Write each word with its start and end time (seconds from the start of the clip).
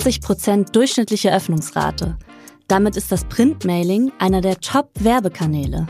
40% 0.00 0.72
durchschnittliche 0.72 1.34
Öffnungsrate. 1.34 2.16
Damit 2.68 2.96
ist 2.96 3.12
das 3.12 3.24
Printmailing 3.24 4.10
einer 4.18 4.40
der 4.40 4.58
Top-Werbekanäle. 4.58 5.86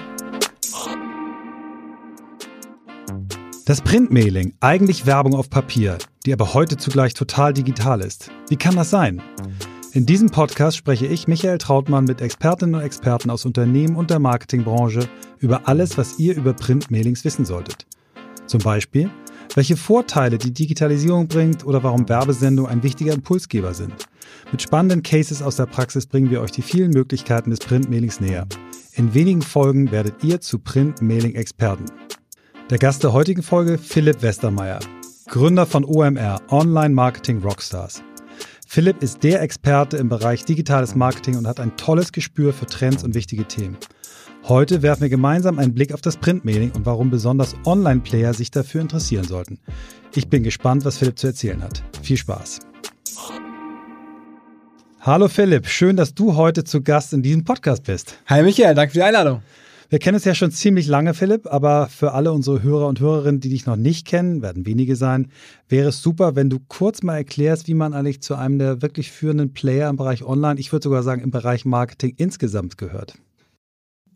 Das 3.67 3.81
Printmailing, 3.83 4.54
eigentlich 4.59 5.07
Werbung 5.07 5.37
auf 5.37 5.49
Papier, 5.49 5.99
die 6.27 6.33
aber 6.33 6.54
heute 6.54 6.77
zugleich 6.77 7.15
total 7.15 7.53
digital 7.53 8.00
ist. 8.00 8.32
Wie 8.48 8.57
kann 8.57 8.75
das 8.75 8.91
sein? 8.91 9.23
In 9.93 10.07
diesem 10.07 10.30
Podcast 10.30 10.77
spreche 10.77 11.06
ich, 11.06 11.29
Michael 11.29 11.58
Trautmann, 11.58 12.04
mit 12.04 12.20
Expertinnen 12.20 12.74
und 12.74 12.80
Experten 12.80 13.30
aus 13.30 13.45
Unternehmen 13.45 13.95
und 13.95 14.11
der 14.11 14.18
Marketingbranche 14.18 15.08
über 15.38 15.68
alles, 15.68 15.96
was 15.98 16.18
ihr 16.18 16.34
über 16.34 16.52
Printmailings 16.52 17.24
wissen 17.24 17.45
solltet. 17.45 17.86
Zum 18.46 18.61
Beispiel, 18.61 19.08
welche 19.55 19.77
Vorteile 19.77 20.39
die 20.39 20.53
Digitalisierung 20.53 21.29
bringt 21.29 21.64
oder 21.66 21.83
warum 21.83 22.09
Werbesendungen 22.09 22.71
ein 22.71 22.83
wichtiger 22.83 23.12
Impulsgeber 23.12 23.74
sind. 23.74 23.95
Mit 24.52 24.62
spannenden 24.62 25.02
Cases 25.02 25.43
aus 25.43 25.57
der 25.57 25.66
Praxis 25.66 26.07
bringen 26.07 26.30
wir 26.30 26.41
euch 26.41 26.51
die 26.51 26.62
vielen 26.62 26.91
Möglichkeiten 26.91 27.51
des 27.51 27.60
Printmailings 27.60 28.21
näher. 28.21 28.47
In 28.95 29.15
wenigen 29.15 29.43
Folgen 29.43 29.91
werdet 29.91 30.23
ihr 30.24 30.41
zu 30.41 30.59
Printmailing-Experten. 30.59 31.87
Der 32.71 32.79
Gast 32.79 33.02
der 33.02 33.12
heutigen 33.12 33.43
Folge, 33.43 33.79
Philipp 33.79 34.23
Westermeier, 34.23 34.80
Gründer 35.27 35.66
von 35.66 35.85
OMR, 35.85 36.41
Online 36.51 36.95
Marketing 36.95 37.38
Rockstars. 37.43 38.02
Philipp 38.66 39.02
ist 39.02 39.24
der 39.24 39.43
Experte 39.43 39.96
im 39.96 40.09
Bereich 40.09 40.45
digitales 40.45 40.95
Marketing 40.95 41.37
und 41.37 41.48
hat 41.48 41.59
ein 41.59 41.77
tolles 41.77 42.12
Gespür 42.12 42.52
für 42.52 42.66
Trends 42.66 43.02
und 43.02 43.15
wichtige 43.15 43.45
Themen. 43.45 43.77
Heute 44.45 44.83
werfen 44.83 45.03
wir 45.03 45.11
gemeinsam 45.11 45.59
einen 45.59 45.75
Blick 45.75 45.93
auf 45.93 46.01
das 46.01 46.17
Printmailing 46.17 46.73
und 46.73 46.87
warum 46.87 47.11
besonders 47.11 47.55
Online-Player 47.67 48.35
sich 48.35 48.51
dafür 48.51 48.80
interessieren 48.80 49.25
sollten. 49.25 49.59
Ich 50.15 50.29
bin 50.29 50.43
gespannt, 50.43 50.85
was 50.85 50.99
Philipp 50.99 51.19
zu 51.19 51.29
erzählen 51.29 51.63
hat. 51.63 51.83
Viel 52.03 52.16
Spaß. 52.16 52.61
Hallo 55.01 55.29
Philipp, 55.29 55.66
schön, 55.66 55.97
dass 55.97 56.15
du 56.15 56.37
heute 56.37 56.65
zu 56.65 56.82
Gast 56.82 57.13
in 57.13 57.23
diesem 57.23 57.45
Podcast 57.45 57.85
bist. 57.85 58.16
Hi 58.27 58.43
Michael, 58.43 58.74
danke 58.74 58.93
für 58.93 58.99
die 58.99 59.02
Einladung. 59.02 59.43
Wir 59.88 59.99
kennen 59.99 60.16
es 60.16 60.24
ja 60.24 60.35
schon 60.35 60.51
ziemlich 60.52 60.87
lange, 60.87 61.15
Philipp, 61.15 61.47
aber 61.47 61.88
für 61.88 62.13
alle 62.13 62.32
unsere 62.32 62.63
Hörer 62.63 62.87
und 62.87 63.01
Hörerinnen, 63.01 63.41
die 63.41 63.49
dich 63.49 63.66
noch 63.66 63.77
nicht 63.77 64.06
kennen, 64.06 64.41
werden 64.41 64.65
wenige 64.65 64.97
sein, 64.97 65.31
wäre 65.69 65.88
es 65.88 66.00
super, 66.00 66.37
wenn 66.37 66.49
du 66.49 66.60
kurz 66.69 67.03
mal 67.03 67.16
erklärst, 67.16 67.66
wie 67.66 67.75
man 67.75 67.93
eigentlich 67.93 68.22
zu 68.22 68.37
einem 68.37 68.59
der 68.59 68.82
wirklich 68.82 69.10
führenden 69.10 69.53
Player 69.53 69.91
im 69.91 69.97
Bereich 69.97 70.22
Online, 70.22 70.60
ich 70.60 70.72
würde 70.72 70.84
sogar 70.84 71.03
sagen 71.03 71.22
im 71.22 71.31
Bereich 71.31 71.65
Marketing 71.65 72.15
insgesamt 72.16 72.78
gehört. 72.78 73.15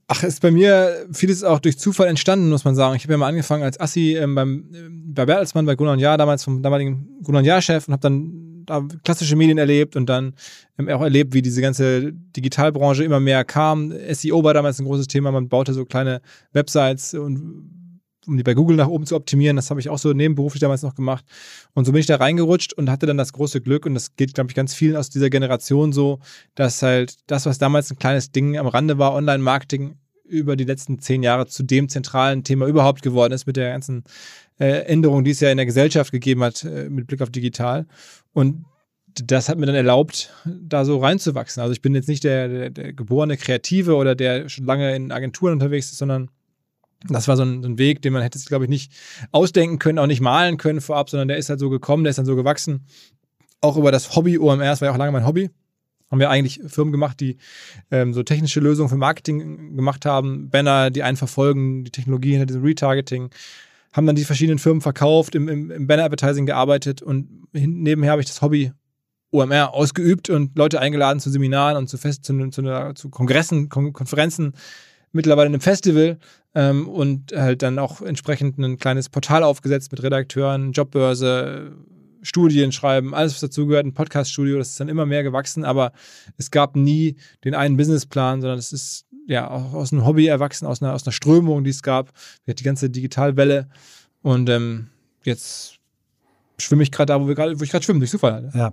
Ach, 0.06 0.22
ist 0.22 0.42
bei 0.42 0.50
mir 0.50 1.06
vieles 1.12 1.44
auch 1.44 1.60
durch 1.60 1.78
Zufall 1.78 2.08
entstanden, 2.08 2.50
muss 2.50 2.64
man 2.64 2.74
sagen. 2.74 2.94
Ich 2.96 3.04
habe 3.04 3.14
ja 3.14 3.18
mal 3.18 3.28
angefangen 3.28 3.62
als 3.62 3.80
Assi 3.80 4.16
ähm, 4.16 4.34
beim, 4.34 4.64
äh, 4.72 4.88
bei 4.90 5.24
Bertelsmann, 5.24 5.64
bei 5.64 5.76
Gunnar 5.76 5.96
Jahr, 5.96 6.18
damals 6.18 6.44
vom 6.44 6.62
damaligen 6.62 7.08
Gunnar 7.22 7.42
Jahr-Chef 7.42 7.88
und 7.88 7.92
habe 7.92 8.02
dann 8.02 8.54
da 8.66 8.86
klassische 9.02 9.36
Medien 9.36 9.58
erlebt 9.58 9.96
und 9.96 10.06
dann 10.06 10.34
ähm, 10.78 10.88
auch 10.88 11.00
erlebt, 11.00 11.32
wie 11.32 11.42
diese 11.42 11.62
ganze 11.62 12.12
Digitalbranche 12.12 13.04
immer 13.04 13.20
mehr 13.20 13.44
kam. 13.44 13.92
SEO 14.12 14.44
war 14.44 14.52
damals 14.52 14.78
ein 14.78 14.84
großes 14.84 15.06
Thema. 15.06 15.32
Man 15.32 15.48
baute 15.48 15.72
so 15.72 15.86
kleine 15.86 16.20
Websites 16.52 17.14
und 17.14 17.70
um 18.26 18.36
die 18.36 18.42
bei 18.42 18.54
Google 18.54 18.76
nach 18.76 18.88
oben 18.88 19.06
zu 19.06 19.16
optimieren. 19.16 19.56
Das 19.56 19.70
habe 19.70 19.80
ich 19.80 19.88
auch 19.88 19.98
so 19.98 20.12
nebenberuflich 20.12 20.60
damals 20.60 20.82
noch 20.82 20.94
gemacht. 20.94 21.24
Und 21.74 21.84
so 21.84 21.92
bin 21.92 22.00
ich 22.00 22.06
da 22.06 22.16
reingerutscht 22.16 22.72
und 22.72 22.90
hatte 22.90 23.06
dann 23.06 23.16
das 23.16 23.32
große 23.32 23.60
Glück, 23.60 23.86
und 23.86 23.94
das 23.94 24.16
geht, 24.16 24.34
glaube 24.34 24.50
ich, 24.50 24.54
ganz 24.54 24.74
vielen 24.74 24.96
aus 24.96 25.10
dieser 25.10 25.30
Generation 25.30 25.92
so, 25.92 26.20
dass 26.54 26.82
halt 26.82 27.16
das, 27.26 27.46
was 27.46 27.58
damals 27.58 27.90
ein 27.90 27.98
kleines 27.98 28.32
Ding 28.32 28.56
am 28.56 28.66
Rande 28.66 28.98
war, 28.98 29.14
Online-Marketing, 29.14 29.96
über 30.24 30.56
die 30.56 30.64
letzten 30.64 30.98
zehn 31.00 31.22
Jahre 31.22 31.46
zu 31.46 31.62
dem 31.62 31.88
zentralen 31.88 32.44
Thema 32.44 32.66
überhaupt 32.66 33.02
geworden 33.02 33.34
ist 33.34 33.46
mit 33.46 33.56
der 33.56 33.72
ganzen 33.72 34.04
äh, 34.58 34.84
Änderung, 34.86 35.22
die 35.22 35.32
es 35.32 35.40
ja 35.40 35.50
in 35.50 35.58
der 35.58 35.66
Gesellschaft 35.66 36.12
gegeben 36.12 36.42
hat 36.42 36.64
äh, 36.64 36.88
mit 36.88 37.06
Blick 37.06 37.20
auf 37.20 37.30
digital. 37.30 37.86
Und 38.32 38.64
das 39.22 39.48
hat 39.48 39.58
mir 39.58 39.66
dann 39.66 39.74
erlaubt, 39.74 40.32
da 40.44 40.84
so 40.84 40.98
reinzuwachsen. 40.98 41.62
Also 41.62 41.72
ich 41.72 41.82
bin 41.82 41.94
jetzt 41.94 42.08
nicht 42.08 42.24
der, 42.24 42.48
der, 42.48 42.70
der 42.70 42.92
geborene 42.92 43.36
Kreative 43.36 43.94
oder 43.94 44.14
der 44.14 44.48
schon 44.48 44.64
lange 44.64 44.94
in 44.96 45.12
Agenturen 45.12 45.52
unterwegs 45.52 45.92
ist, 45.92 45.98
sondern 45.98 46.30
das 47.08 47.28
war 47.28 47.36
so 47.36 47.42
ein, 47.42 47.62
so 47.62 47.68
ein 47.68 47.78
Weg, 47.78 48.02
den 48.02 48.12
man 48.12 48.22
hätte 48.22 48.38
sich, 48.38 48.48
glaube 48.48 48.64
ich, 48.64 48.70
nicht 48.70 48.92
ausdenken 49.32 49.78
können, 49.78 49.98
auch 49.98 50.06
nicht 50.06 50.20
malen 50.20 50.56
können 50.56 50.80
vorab, 50.80 51.10
sondern 51.10 51.28
der 51.28 51.36
ist 51.36 51.48
halt 51.50 51.60
so 51.60 51.70
gekommen, 51.70 52.04
der 52.04 52.10
ist 52.10 52.18
dann 52.18 52.26
so 52.26 52.36
gewachsen. 52.36 52.86
Auch 53.60 53.76
über 53.76 53.92
das 53.92 54.16
Hobby 54.16 54.38
OMR, 54.38 54.64
das 54.64 54.80
war 54.80 54.88
ja 54.88 54.94
auch 54.94 54.98
lange 54.98 55.12
mein 55.12 55.26
Hobby. 55.26 55.50
Haben 56.10 56.20
wir 56.20 56.30
eigentlich 56.30 56.60
Firmen 56.66 56.92
gemacht, 56.92 57.20
die 57.20 57.38
ähm, 57.90 58.12
so 58.12 58.22
technische 58.22 58.60
Lösungen 58.60 58.88
für 58.88 58.96
Marketing 58.96 59.76
gemacht 59.76 60.06
haben, 60.06 60.50
Banner, 60.50 60.90
die 60.90 61.02
einen 61.02 61.16
verfolgen, 61.16 61.84
die 61.84 61.90
Technologie 61.90 62.32
hinter 62.32 62.46
diesem 62.46 62.62
Retargeting, 62.62 63.30
haben 63.92 64.06
dann 64.06 64.16
die 64.16 64.24
verschiedenen 64.24 64.58
Firmen 64.58 64.80
verkauft, 64.80 65.34
im, 65.34 65.48
im, 65.48 65.70
im 65.70 65.86
Banner-Advertising 65.86 66.46
gearbeitet 66.46 67.00
und 67.02 67.48
nebenher 67.52 68.12
habe 68.12 68.20
ich 68.20 68.28
das 68.28 68.42
Hobby 68.42 68.72
OMR 69.30 69.74
ausgeübt 69.74 70.30
und 70.30 70.56
Leute 70.56 70.80
eingeladen 70.80 71.20
zu 71.20 71.30
Seminaren 71.30 71.76
und 71.76 71.88
zu, 71.88 71.98
Fest, 71.98 72.24
zu, 72.24 72.50
zu, 72.50 72.92
zu 72.94 73.10
Kongressen, 73.10 73.68
Kon 73.68 73.92
Konferenzen, 73.92 74.54
mittlerweile 75.14 75.46
einem 75.46 75.60
Festival 75.60 76.18
ähm, 76.54 76.88
und 76.88 77.32
halt 77.32 77.62
dann 77.62 77.78
auch 77.78 78.00
entsprechend 78.02 78.58
ein 78.58 78.78
kleines 78.78 79.08
Portal 79.08 79.42
aufgesetzt 79.42 79.92
mit 79.92 80.02
Redakteuren, 80.02 80.72
Jobbörse, 80.72 81.72
Studien 82.22 82.72
schreiben, 82.72 83.14
alles, 83.14 83.34
was 83.34 83.40
dazugehört, 83.40 83.84
ein 83.84 83.92
Podcast-Studio, 83.92 84.56
das 84.56 84.70
ist 84.70 84.80
dann 84.80 84.88
immer 84.88 85.04
mehr 85.04 85.22
gewachsen, 85.22 85.64
aber 85.64 85.92
es 86.38 86.50
gab 86.50 86.74
nie 86.74 87.16
den 87.44 87.54
einen 87.54 87.76
Businessplan, 87.76 88.40
sondern 88.40 88.58
es 88.58 88.72
ist 88.72 89.06
ja, 89.26 89.50
auch 89.50 89.72
aus 89.72 89.92
einem 89.92 90.04
Hobby 90.04 90.26
erwachsen, 90.26 90.66
aus 90.66 90.82
einer, 90.82 90.92
aus 90.92 91.06
einer 91.06 91.12
Strömung, 91.12 91.64
die 91.64 91.70
es 91.70 91.82
gab. 91.82 92.12
Die 92.46 92.62
ganze 92.62 92.90
Digitalwelle. 92.90 93.68
Und 94.22 94.48
ähm, 94.48 94.88
jetzt 95.24 95.78
schwimme 96.58 96.82
ich 96.82 96.92
gerade 96.92 97.12
da, 97.12 97.20
wo, 97.20 97.26
wir 97.26 97.34
grad, 97.34 97.58
wo 97.58 97.64
ich 97.64 97.70
gerade 97.70 97.84
schwimme, 97.84 97.98
durch 97.98 98.10
Zufall. 98.10 98.50
Ja, 98.54 98.72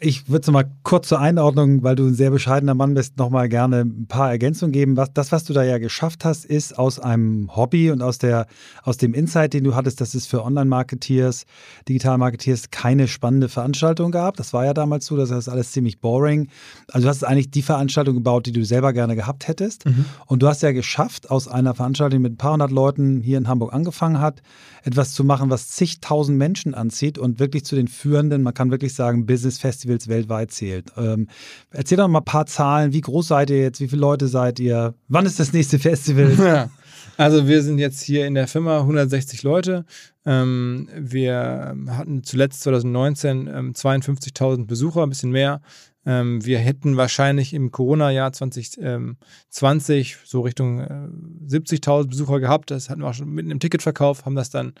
ich 0.00 0.28
würde 0.28 0.42
es 0.42 0.50
mal 0.50 0.64
kurz 0.82 1.08
zur 1.08 1.20
Einordnung, 1.20 1.82
weil 1.82 1.94
du 1.94 2.06
ein 2.06 2.14
sehr 2.14 2.30
bescheidener 2.30 2.74
Mann 2.74 2.94
bist, 2.94 3.16
nochmal 3.16 3.48
gerne 3.48 3.82
ein 3.82 4.06
paar 4.06 4.30
Ergänzungen 4.30 4.72
geben. 4.72 4.96
Was, 4.96 5.12
das, 5.12 5.30
was 5.30 5.44
du 5.44 5.52
da 5.52 5.62
ja 5.62 5.78
geschafft 5.78 6.24
hast, 6.24 6.44
ist 6.44 6.78
aus 6.78 6.98
einem 6.98 7.54
Hobby 7.54 7.90
und 7.90 8.02
aus, 8.02 8.18
der, 8.18 8.46
aus 8.82 8.96
dem 8.96 9.14
Insight, 9.14 9.54
den 9.54 9.64
du 9.64 9.74
hattest, 9.74 10.00
dass 10.00 10.14
es 10.14 10.26
für 10.26 10.44
Online-Marketeers, 10.44 11.44
Digital-Marketeers 11.88 12.70
keine 12.70 13.06
spannende 13.06 13.48
Veranstaltung 13.48 14.10
gab. 14.10 14.36
Das 14.36 14.52
war 14.52 14.64
ja 14.64 14.74
damals 14.74 15.06
so, 15.06 15.16
das 15.16 15.30
ist 15.30 15.48
alles 15.48 15.72
ziemlich 15.72 16.00
boring. 16.00 16.48
Also 16.88 17.06
du 17.06 17.08
hast 17.08 17.24
eigentlich 17.24 17.50
die 17.50 17.62
Veranstaltung 17.62 18.14
gebaut, 18.14 18.46
die 18.46 18.52
du 18.52 18.64
selber 18.64 18.92
gerne 18.92 19.14
gehabt 19.14 19.46
hättest. 19.46 19.86
Mhm. 19.86 20.06
Und 20.26 20.42
du 20.42 20.48
hast 20.48 20.62
ja 20.62 20.72
geschafft, 20.72 21.30
aus 21.30 21.46
einer 21.46 21.74
Veranstaltung, 21.74 22.18
die 22.18 22.22
mit 22.22 22.32
ein 22.32 22.38
paar 22.38 22.52
hundert 22.52 22.72
Leuten 22.72 23.20
hier 23.20 23.38
in 23.38 23.48
Hamburg 23.48 23.72
angefangen 23.72 24.20
hat, 24.20 24.42
etwas 24.82 25.12
zu 25.12 25.22
machen, 25.22 25.50
was 25.50 25.68
zigtausend 25.68 26.36
Menschen 26.36 26.74
anzieht 26.74 27.11
zieht 27.12 27.18
und 27.18 27.38
wirklich 27.38 27.64
zu 27.64 27.76
den 27.76 27.88
führenden, 27.88 28.42
man 28.42 28.54
kann 28.54 28.70
wirklich 28.70 28.94
sagen, 28.94 29.26
Business-Festivals 29.26 30.08
weltweit 30.08 30.50
zählt. 30.50 30.92
Ähm, 30.96 31.28
erzähl 31.70 31.98
doch 31.98 32.08
mal 32.08 32.20
ein 32.20 32.24
paar 32.24 32.46
Zahlen. 32.46 32.92
Wie 32.92 33.00
groß 33.00 33.28
seid 33.28 33.50
ihr 33.50 33.60
jetzt? 33.60 33.80
Wie 33.80 33.88
viele 33.88 34.00
Leute 34.00 34.28
seid 34.28 34.60
ihr? 34.60 34.94
Wann 35.08 35.26
ist 35.26 35.38
das 35.38 35.52
nächste 35.52 35.78
Festival? 35.78 36.32
Ja. 36.42 36.70
Also 37.16 37.46
wir 37.46 37.62
sind 37.62 37.78
jetzt 37.78 38.02
hier 38.02 38.26
in 38.26 38.34
der 38.34 38.48
Firma 38.48 38.80
160 38.80 39.42
Leute. 39.42 39.84
Ähm, 40.24 40.88
wir 40.96 41.76
hatten 41.88 42.24
zuletzt 42.24 42.62
2019 42.62 43.46
ähm, 43.46 43.72
52.000 43.72 44.66
Besucher, 44.66 45.02
ein 45.02 45.08
bisschen 45.08 45.30
mehr. 45.30 45.60
Ähm, 46.04 46.44
wir 46.44 46.58
hätten 46.58 46.96
wahrscheinlich 46.96 47.54
im 47.54 47.70
Corona-Jahr 47.70 48.32
2020 48.32 50.16
so 50.24 50.40
Richtung 50.40 50.80
äh, 50.80 51.08
70.000 51.46 52.08
Besucher 52.08 52.40
gehabt. 52.40 52.70
Das 52.70 52.90
hatten 52.90 53.02
wir 53.02 53.08
auch 53.08 53.14
schon 53.14 53.30
mitten 53.30 53.50
im 53.50 53.60
Ticketverkauf, 53.60 54.24
haben 54.24 54.34
das 54.34 54.50
dann 54.50 54.74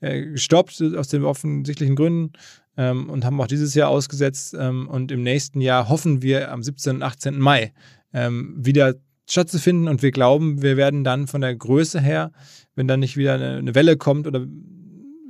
äh, 0.00 0.22
gestoppt 0.22 0.80
aus 0.96 1.08
den 1.08 1.24
offensichtlichen 1.24 1.96
Gründen 1.96 2.32
ähm, 2.76 3.10
und 3.10 3.24
haben 3.24 3.40
auch 3.40 3.48
dieses 3.48 3.74
Jahr 3.74 3.88
ausgesetzt. 3.88 4.54
Ähm, 4.58 4.88
und 4.88 5.10
im 5.10 5.22
nächsten 5.22 5.60
Jahr 5.60 5.88
hoffen 5.88 6.22
wir 6.22 6.52
am 6.52 6.62
17. 6.62 6.96
und 6.96 7.02
18. 7.02 7.38
Mai 7.38 7.72
ähm, 8.12 8.54
wieder 8.56 8.94
stattzufinden. 9.28 9.88
Und 9.88 10.02
wir 10.02 10.12
glauben, 10.12 10.62
wir 10.62 10.76
werden 10.76 11.02
dann 11.02 11.26
von 11.26 11.40
der 11.40 11.56
Größe 11.56 12.00
her, 12.00 12.30
wenn 12.76 12.86
dann 12.86 13.00
nicht 13.00 13.16
wieder 13.16 13.34
eine 13.34 13.74
Welle 13.74 13.96
kommt 13.96 14.26
oder 14.26 14.46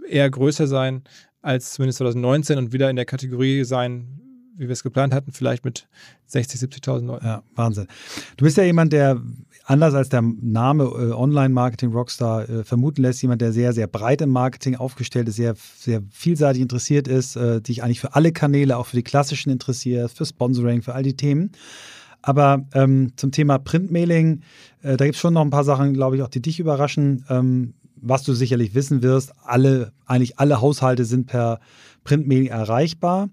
eher 0.09 0.31
größer 0.31 0.67
sein 0.67 1.03
als 1.41 1.73
zumindest 1.73 1.99
2019 1.99 2.59
und 2.59 2.73
wieder 2.73 2.91
in 2.91 2.97
der 2.97 3.05
Kategorie 3.05 3.65
sein, 3.65 4.21
wie 4.59 4.65
wir 4.65 4.73
es 4.73 4.83
geplant 4.83 5.15
hatten, 5.15 5.33
vielleicht 5.33 5.65
mit 5.65 5.89
60, 6.27 6.61
70.000 6.61 7.07
Leuten. 7.07 7.25
Ja, 7.25 7.43
Wahnsinn. 7.55 7.87
Du 8.37 8.45
bist 8.45 8.57
ja 8.57 8.65
jemand, 8.65 8.93
der 8.93 9.21
anders 9.65 9.95
als 9.95 10.09
der 10.09 10.23
Name 10.23 10.85
äh, 10.85 11.13
Online-Marketing 11.13 11.93
Rockstar 11.93 12.49
äh, 12.49 12.65
vermuten 12.65 13.03
lässt, 13.03 13.23
jemand, 13.23 13.41
der 13.41 13.53
sehr, 13.53 13.73
sehr 13.73 13.87
breit 13.87 14.21
im 14.21 14.31
Marketing 14.31 14.77
aufgestellt 14.77 15.29
ist, 15.29 15.37
sehr, 15.37 15.55
sehr 15.79 16.03
vielseitig 16.11 16.61
interessiert 16.61 17.07
ist, 17.07 17.37
äh, 17.37 17.61
dich 17.61 17.83
eigentlich 17.83 18.01
für 18.01 18.15
alle 18.15 18.33
Kanäle, 18.33 18.77
auch 18.77 18.87
für 18.87 18.97
die 18.97 19.03
klassischen 19.03 19.51
interessiert, 19.51 20.11
für 20.11 20.27
Sponsoring, 20.27 20.83
für 20.83 20.95
all 20.95 21.03
die 21.03 21.17
Themen. 21.17 21.53
Aber 22.21 22.67
ähm, 22.75 23.13
zum 23.17 23.31
Thema 23.31 23.59
Printmailing, 23.59 24.43
äh, 24.83 24.97
da 24.97 25.05
gibt 25.05 25.15
es 25.15 25.21
schon 25.21 25.35
noch 25.35 25.43
ein 25.43 25.51
paar 25.51 25.65
Sachen, 25.65 25.95
glaube 25.95 26.17
ich, 26.17 26.23
auch 26.23 26.29
die 26.29 26.43
dich 26.43 26.59
überraschen. 26.59 27.25
Ähm, 27.29 27.75
was 28.01 28.23
du 28.23 28.33
sicherlich 28.33 28.75
wissen 28.75 29.03
wirst, 29.03 29.33
alle, 29.45 29.93
eigentlich 30.07 30.39
alle 30.39 30.61
Haushalte 30.61 31.05
sind 31.05 31.27
per 31.27 31.61
Printmailing 32.05 32.47
erreichbar. 32.47 33.29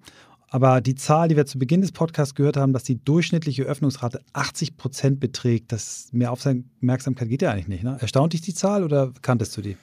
Aber 0.50 0.82
die 0.82 0.96
Zahl, 0.96 1.28
die 1.28 1.36
wir 1.36 1.46
zu 1.46 1.60
Beginn 1.60 1.82
des 1.82 1.92
Podcasts 1.92 2.36
gehört 2.36 2.58
haben, 2.58 2.74
dass 2.74 2.84
die 2.84 3.04
durchschnittliche 3.04 3.64
Öffnungsrate 3.64 4.22
80 4.34 4.78
Prozent 4.78 5.20
beträgt, 5.20 5.72
das 5.72 6.10
mehr 6.12 6.32
Aufmerksamkeit 6.32 7.30
geht 7.30 7.42
ja 7.42 7.52
eigentlich 7.52 7.68
nicht. 7.68 7.84
Ne? 7.84 7.98
Erstaunt 8.00 8.34
dich 8.34 8.42
die 8.42 8.54
Zahl 8.54 8.84
oder 8.84 9.12
kanntest 9.22 9.58
du 9.58 9.62
die? 9.62 9.78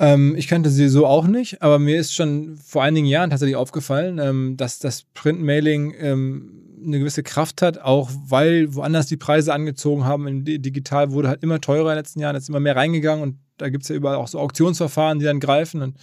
Ähm, 0.00 0.34
ich 0.34 0.48
kannte 0.48 0.70
sie 0.70 0.88
so 0.88 1.06
auch 1.06 1.26
nicht, 1.26 1.62
aber 1.62 1.78
mir 1.78 2.00
ist 2.00 2.14
schon 2.14 2.56
vor 2.56 2.82
einigen 2.82 3.06
Jahren 3.06 3.30
tatsächlich 3.30 3.56
aufgefallen, 3.56 4.18
ähm, 4.18 4.56
dass 4.56 4.78
das 4.78 5.04
Printmailing 5.14 5.94
ähm, 5.98 6.70
eine 6.82 6.98
gewisse 6.98 7.22
Kraft 7.22 7.60
hat, 7.60 7.78
auch 7.78 8.10
weil 8.26 8.74
woanders 8.74 9.06
die 9.06 9.18
Preise 9.18 9.52
angezogen 9.52 10.04
haben. 10.04 10.44
Digital 10.44 11.12
wurde 11.12 11.28
halt 11.28 11.42
immer 11.42 11.60
teurer 11.60 11.90
in 11.90 11.96
den 11.96 11.98
letzten 11.98 12.20
Jahren, 12.20 12.34
jetzt 12.34 12.48
immer 12.48 12.60
mehr 12.60 12.76
reingegangen 12.76 13.22
und 13.22 13.36
da 13.58 13.68
gibt 13.68 13.82
es 13.82 13.90
ja 13.90 13.94
überall 13.94 14.16
auch 14.16 14.28
so 14.28 14.38
Auktionsverfahren, 14.40 15.18
die 15.18 15.26
dann 15.26 15.38
greifen. 15.38 15.82
Und 15.82 15.96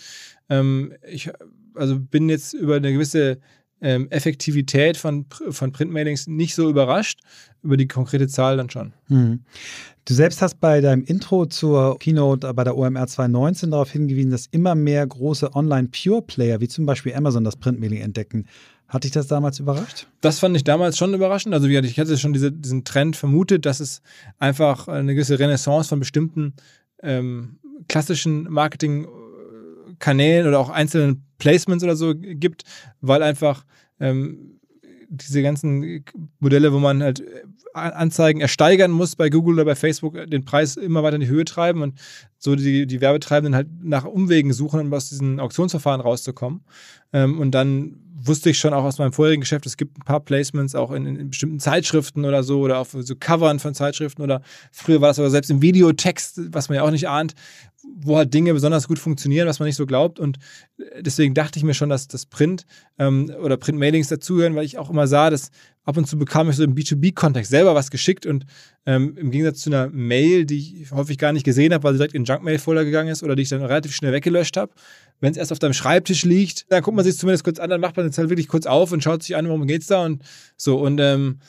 ähm, 0.50 0.94
ich 1.10 1.32
also 1.74 2.00
bin 2.00 2.30
jetzt 2.30 2.54
über 2.54 2.76
eine 2.76 2.94
gewisse 2.94 3.40
ähm, 3.82 4.10
Effektivität 4.10 4.98
von, 4.98 5.26
von 5.50 5.72
Printmailings 5.72 6.28
nicht 6.28 6.56
so 6.56 6.70
überrascht, 6.70 7.20
über 7.62 7.78
die 7.78 7.88
konkrete 7.88 8.28
Zahl 8.28 8.58
dann 8.58 8.70
schon. 8.70 8.94
Hm. 9.08 9.42
Du 10.06 10.14
selbst 10.14 10.42
hast 10.42 10.60
bei 10.60 10.80
deinem 10.82 11.04
Intro 11.04 11.46
zur 11.46 12.00
Keynote 12.00 12.54
bei 12.54 12.64
der 12.64 12.78
OMR 12.78 13.08
2019 13.08 13.72
darauf 13.72 13.92
hingewiesen, 13.92 14.32
dass 14.32 14.48
immer 14.48 14.74
mehr 14.74 15.06
große 15.06 15.54
Online-Pure-Player, 15.54 16.62
wie 16.62 16.68
zum 16.68 16.86
Beispiel 16.86 17.14
Amazon, 17.14 17.44
das 17.44 17.58
Printmailing 17.58 18.02
entdecken. 18.02 18.46
Hat 18.88 19.04
dich 19.04 19.12
das 19.12 19.28
damals 19.28 19.60
überrascht? 19.60 20.08
Das 20.22 20.40
fand 20.40 20.56
ich 20.56 20.64
damals 20.64 20.98
schon 20.98 21.14
überraschend. 21.14 21.54
Also 21.54 21.68
ich 21.68 22.00
hatte 22.00 22.18
schon 22.18 22.32
diese, 22.32 22.54
diesen 22.54 22.86
Trend 22.86 23.18
vermutet, 23.18 23.66
dass 23.66 23.82
es 23.82 24.02
einfach 24.40 24.88
eine 24.88 25.14
gewisse 25.14 25.40
Renaissance 25.40 25.90
von 25.90 26.00
bestimmten 26.00 26.54
ähm, 27.04 27.60
klassischen 27.90 28.44
Marketing- 28.44 29.08
Kanälen 30.00 30.48
oder 30.48 30.60
auch 30.60 30.70
einzelnen 30.70 31.24
Placements 31.38 31.84
oder 31.84 31.96
so 31.96 32.14
gibt, 32.16 32.64
weil 33.02 33.24
einfach 33.24 33.66
ähm, 34.00 34.60
diese 35.10 35.42
ganzen 35.42 36.04
Modelle, 36.40 36.74
wo 36.74 36.80
man 36.80 37.02
halt 37.02 37.22
äh, 37.22 37.44
Anzeigen 37.74 38.42
ersteigern 38.42 38.92
muss 38.92 39.16
bei 39.16 39.30
Google 39.30 39.56
oder 39.56 39.66
bei 39.66 39.76
Facebook, 39.76 40.16
äh, 40.16 40.26
den 40.26 40.46
Preis 40.46 40.76
immer 40.76 41.04
weiter 41.04 41.16
in 41.16 41.22
die 41.22 41.28
Höhe 41.28 41.46
treiben 41.46 41.82
und 41.82 42.00
so 42.38 42.56
die, 42.56 42.88
die 42.88 43.02
Werbetreibenden 43.02 43.56
halt 43.56 43.68
nach 43.82 44.06
Umwegen 44.06 44.54
suchen, 44.54 44.80
um 44.80 44.94
aus 44.94 45.10
diesen 45.10 45.40
Auktionsverfahren 45.40 46.02
rauszukommen. 46.02 46.62
Ähm, 47.14 47.40
und 47.40 47.52
dann 47.52 48.00
wusste 48.28 48.50
ich 48.50 48.60
schon 48.60 48.74
auch 48.74 48.84
aus 48.84 48.98
meinem 48.98 49.14
vorherigen 49.14 49.42
Geschäft, 49.42 49.66
es 49.66 49.78
gibt 49.78 49.98
ein 49.98 50.04
paar 50.04 50.20
Placements 50.20 50.76
auch 50.76 50.92
in, 50.92 51.06
in, 51.06 51.30
bestimmten 51.30 51.60
Zeitschriften 51.60 52.26
oder 52.26 52.44
so 52.44 52.60
oder 52.62 52.80
auf 52.80 52.96
so 52.98 53.16
Covern 53.16 53.60
von 53.60 53.74
Zeitschriften 53.74 54.22
oder 54.22 54.42
früher 54.72 55.02
war 55.02 55.10
das 55.10 55.20
aber 55.20 55.30
selbst 55.30 55.50
im 55.50 55.62
Videotext, 55.62 56.54
was 56.54 56.70
man 56.70 56.78
ja 56.78 56.84
auch 56.84 56.92
nicht 56.92 57.08
ahnt, 57.08 57.34
wo 57.96 58.18
halt 58.18 58.34
Dinge 58.34 58.54
besonders 58.54 58.88
gut 58.88 59.00
funktionieren, 59.00 59.48
was 59.48 59.60
man 59.60 59.68
nicht 59.68 59.76
so 59.76 59.86
glaubt. 59.86 60.20
Und 60.20 60.38
deswegen 61.00 61.34
dachte 61.34 61.58
ich 61.58 61.64
mir 61.64 61.74
schon, 61.74 61.90
dass 61.90 62.08
das 62.08 62.26
Print 62.26 62.66
ähm, 62.98 63.32
oder 63.42 63.58
Print-Mailings 63.58 64.08
dazugehören, 64.10 64.56
weil 64.56 64.66
ich 64.66 64.78
auch 64.78 64.90
immer 64.90 65.08
sah, 65.08 65.30
dass 65.30 65.52
ab 65.84 65.96
und 65.96 66.06
zu 66.06 66.18
bekam 66.18 66.50
ich 66.50 66.58
so 66.58 66.64
im 66.64 66.76
B2B-Kontext 66.76 67.50
selber 67.50 67.76
was 67.76 67.90
geschickt 67.92 68.26
und 68.26 68.46
ähm, 68.86 69.16
im 69.18 69.32
Gegensatz 69.32 69.62
zu 69.62 69.70
einer 69.70 69.90
Mail, 69.90 70.46
die 70.46 70.82
ich 70.82 70.92
häufig 70.92 71.18
gar 71.18 71.32
nicht 71.32 71.46
gesehen 71.46 71.74
habe, 71.74 71.84
weil 71.84 71.94
sie 71.94 72.00
direkt 72.00 72.14
in 72.14 72.24
den 72.24 72.34
Junk-Mail-Folder 72.34 72.84
gegangen 72.84 73.10
ist 73.10 73.24
oder 73.24 73.36
die 73.36 73.44
ich 73.44 73.50
dann 73.50 73.64
relativ 73.64 73.96
schnell 73.96 74.12
weggelöscht 74.12 74.58
habe. 74.58 74.74
Wenn 75.20 75.32
es 75.32 75.38
erst 75.38 75.52
auf 75.52 75.60
deinem 75.60 75.74
Schreibtisch 75.74 76.24
liegt, 76.24 76.72
dann 76.72 76.84
guckt 76.84 76.96
man 76.96 77.06
sich 77.06 77.18
zumindest 77.18 77.44
kurz 77.44 77.60
an, 77.60 77.70
dann 77.70 77.82
macht 77.82 77.98
man 77.98 78.06
es 78.06 78.18
halt 78.18 78.30
wirklich 78.30 78.48
kurz 78.48 78.66
auf 78.66 78.92
und 78.92 79.04
schaut 79.04 79.24
sich 79.24 79.36
an, 79.36 79.48
worum 79.48 79.66
geht's 79.68 79.88
da 79.88 80.06
und 80.06 80.24
so. 80.56 80.78
Und 80.78 81.00
ähm, 81.00 81.40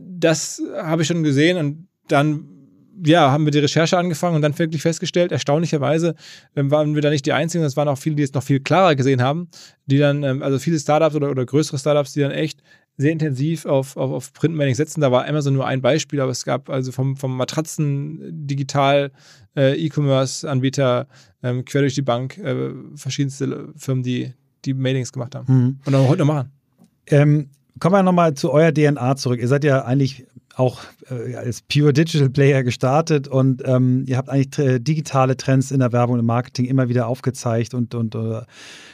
das 0.00 0.62
habe 0.76 1.02
ich 1.02 1.08
schon 1.08 1.22
gesehen 1.22 1.56
und 1.56 1.88
dann 2.08 2.58
ja, 3.04 3.30
haben 3.30 3.44
wir 3.44 3.52
die 3.52 3.58
Recherche 3.58 3.96
angefangen 3.96 4.36
und 4.36 4.42
dann 4.42 4.58
wirklich 4.58 4.82
festgestellt, 4.82 5.32
erstaunlicherweise 5.32 6.14
ähm, 6.56 6.70
waren 6.70 6.94
wir 6.94 7.02
da 7.02 7.10
nicht 7.10 7.26
die 7.26 7.32
Einzigen, 7.32 7.64
es 7.64 7.76
waren 7.76 7.88
auch 7.88 7.98
viele, 7.98 8.16
die 8.16 8.22
es 8.22 8.32
noch 8.32 8.42
viel 8.42 8.60
klarer 8.60 8.96
gesehen 8.96 9.22
haben, 9.22 9.48
die 9.86 9.98
dann, 9.98 10.22
ähm, 10.22 10.42
also 10.42 10.58
viele 10.58 10.78
Startups 10.78 11.14
oder, 11.14 11.30
oder 11.30 11.46
größere 11.46 11.78
Startups, 11.78 12.12
die 12.12 12.20
dann 12.20 12.32
echt 12.32 12.60
sehr 12.98 13.12
intensiv 13.12 13.64
auf, 13.64 13.96
auf, 13.96 14.10
auf 14.10 14.32
Printmailing 14.32 14.74
setzen. 14.74 15.00
Da 15.00 15.12
war 15.12 15.26
Amazon 15.26 15.54
nur 15.54 15.66
ein 15.66 15.80
Beispiel, 15.80 16.20
aber 16.20 16.32
es 16.32 16.44
gab 16.44 16.68
also 16.68 16.90
vom, 16.92 17.16
vom 17.16 17.36
Matratzen 17.36 18.18
digital 18.46 19.12
äh, 19.56 19.74
E-Commerce-Anbieter 19.76 21.06
ähm, 21.42 21.64
quer 21.64 21.82
durch 21.82 21.94
die 21.94 22.02
Bank 22.02 22.36
äh, 22.38 22.72
verschiedenste 22.96 23.72
Firmen, 23.76 24.02
die, 24.02 24.34
die 24.64 24.74
Mailings 24.74 25.12
gemacht 25.12 25.36
haben. 25.36 25.52
Mhm. 25.52 25.78
Und 25.84 25.94
auch 25.94 26.08
heute 26.08 26.20
noch 26.20 26.34
machen. 26.34 26.50
Ähm, 27.06 27.50
kommen 27.78 27.94
wir 27.94 28.02
nochmal 28.02 28.34
zu 28.34 28.52
eurer 28.52 28.72
DNA 28.74 29.14
zurück. 29.16 29.40
Ihr 29.40 29.48
seid 29.48 29.62
ja 29.62 29.84
eigentlich 29.84 30.26
auch 30.58 30.80
äh, 31.08 31.36
als 31.36 31.62
Pure 31.62 31.92
Digital 31.92 32.30
Player 32.30 32.64
gestartet 32.64 33.28
und 33.28 33.62
ähm, 33.64 34.04
ihr 34.06 34.16
habt 34.16 34.28
eigentlich 34.28 34.58
äh, 34.58 34.80
digitale 34.80 35.36
Trends 35.36 35.70
in 35.70 35.78
der 35.78 35.92
Werbung 35.92 36.14
und 36.14 36.20
im 36.20 36.26
Marketing 36.26 36.66
immer 36.66 36.88
wieder 36.88 37.06
aufgezeigt 37.06 37.74
und, 37.74 37.94
und 37.94 38.16
äh, 38.16 38.42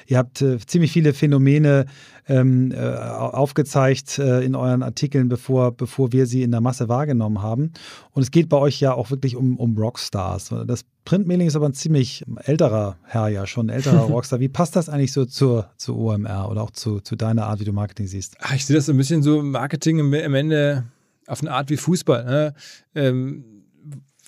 ihr 0.06 0.18
habt 0.18 0.42
äh, 0.42 0.58
ziemlich 0.58 0.92
viele 0.92 1.14
Phänomene 1.14 1.86
ähm, 2.28 2.70
äh, 2.72 2.78
aufgezeigt 2.78 4.18
äh, 4.18 4.42
in 4.42 4.54
euren 4.54 4.82
Artikeln, 4.82 5.28
bevor, 5.28 5.72
bevor 5.72 6.12
wir 6.12 6.26
sie 6.26 6.42
in 6.42 6.50
der 6.50 6.60
Masse 6.60 6.88
wahrgenommen 6.88 7.42
haben. 7.42 7.72
Und 8.12 8.22
es 8.22 8.30
geht 8.30 8.48
bei 8.48 8.56
euch 8.56 8.80
ja 8.80 8.92
auch 8.94 9.10
wirklich 9.10 9.36
um, 9.36 9.56
um 9.58 9.76
Rockstars. 9.76 10.54
Das 10.66 10.84
Printmailing 11.04 11.46
ist 11.46 11.56
aber 11.56 11.66
ein 11.66 11.74
ziemlich 11.74 12.24
älterer 12.44 12.96
Herr 13.04 13.28
ja 13.28 13.46
schon, 13.46 13.66
ein 13.66 13.76
älterer 13.76 14.00
Rockstar. 14.10 14.40
Wie 14.40 14.48
passt 14.48 14.76
das 14.76 14.88
eigentlich 14.88 15.12
so 15.12 15.24
zur, 15.24 15.70
zur 15.76 15.96
OMR 15.96 16.50
oder 16.50 16.62
auch 16.62 16.70
zu, 16.70 17.00
zu 17.00 17.16
deiner 17.16 17.46
Art, 17.46 17.60
wie 17.60 17.64
du 17.64 17.72
Marketing 17.72 18.06
siehst? 18.06 18.36
Ach, 18.40 18.54
ich 18.54 18.64
sehe 18.64 18.76
das 18.76 18.86
so 18.86 18.92
ein 18.92 18.98
bisschen 18.98 19.22
so 19.22 19.42
Marketing 19.42 19.98
im, 19.98 20.12
im 20.12 20.34
Ende 20.34 20.84
auf 21.26 21.40
eine 21.40 21.52
Art 21.52 21.70
wie 21.70 21.76
Fußball. 21.76 22.24
Ne? 22.24 22.54
Ähm, 22.94 23.44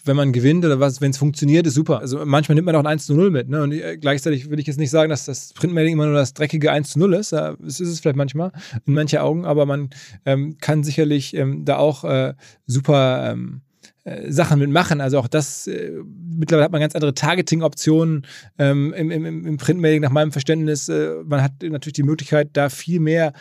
wenn 0.07 0.17
man 0.17 0.33
gewinnt 0.33 0.65
oder 0.65 0.81
was, 0.81 1.01
wenn 1.01 1.11
es 1.11 1.19
funktioniert, 1.19 1.67
ist 1.67 1.75
super. 1.75 2.01
Also 2.01 2.25
manchmal 2.25 2.55
nimmt 2.55 2.67
man 2.67 2.77
auch 2.77 2.81
ein 2.81 2.87
1 2.87 3.07
zu 3.07 3.15
0 3.15 3.31
mit. 3.31 3.49
Ne? 3.49 3.63
Und 3.63 3.73
äh, 3.73 3.97
gleichzeitig 3.99 4.49
würde 4.49 4.61
ich 4.61 4.67
jetzt 4.67 4.79
nicht 4.79 4.91
sagen, 4.91 5.11
dass 5.11 5.25
das 5.25 5.53
Printmailing 5.55 5.95
immer 5.95 6.07
nur 6.07 6.15
das 6.15 6.35
dreckige 6.35 6.71
1 6.71 6.91
zu 6.91 6.99
0 6.99 7.15
ist. 7.15 7.33
Das 7.33 7.55
ist 7.59 7.81
es 7.81 8.01
vielleicht 8.01 8.17
manchmal, 8.17 8.53
in 8.87 8.95
manchen 8.95 9.19
Augen, 9.19 9.45
aber 9.45 9.67
man 9.67 9.91
ähm, 10.25 10.57
kann 10.61 10.85
sicherlich 10.85 11.35
ähm, 11.35 11.65
da 11.65 11.79
auch 11.79 12.05
äh, 12.05 12.35
super 12.67 13.33
ähm, 13.33 13.63
äh, 14.05 14.31
Sachen 14.31 14.61
mitmachen. 14.61 15.01
Also 15.01 15.19
auch 15.19 15.27
das, 15.27 15.67
äh, 15.67 15.91
mittlerweile 16.37 16.65
hat 16.65 16.73
man 16.73 16.81
ganz 16.81 16.95
andere 16.95 17.15
Targeting-Optionen 17.15 18.25
ähm, 18.59 18.93
im, 18.95 19.11
im, 19.11 19.47
im 19.47 19.57
Printmailing 19.57 20.01
nach 20.01 20.11
meinem 20.11 20.31
Verständnis. 20.31 20.89
Äh, 20.89 21.17
man 21.25 21.43
hat 21.43 21.53
natürlich 21.63 21.95
die 21.95 22.05
Möglichkeit, 22.05 22.51
da 22.53 22.69
viel 22.69 23.01
mehr 23.01 23.33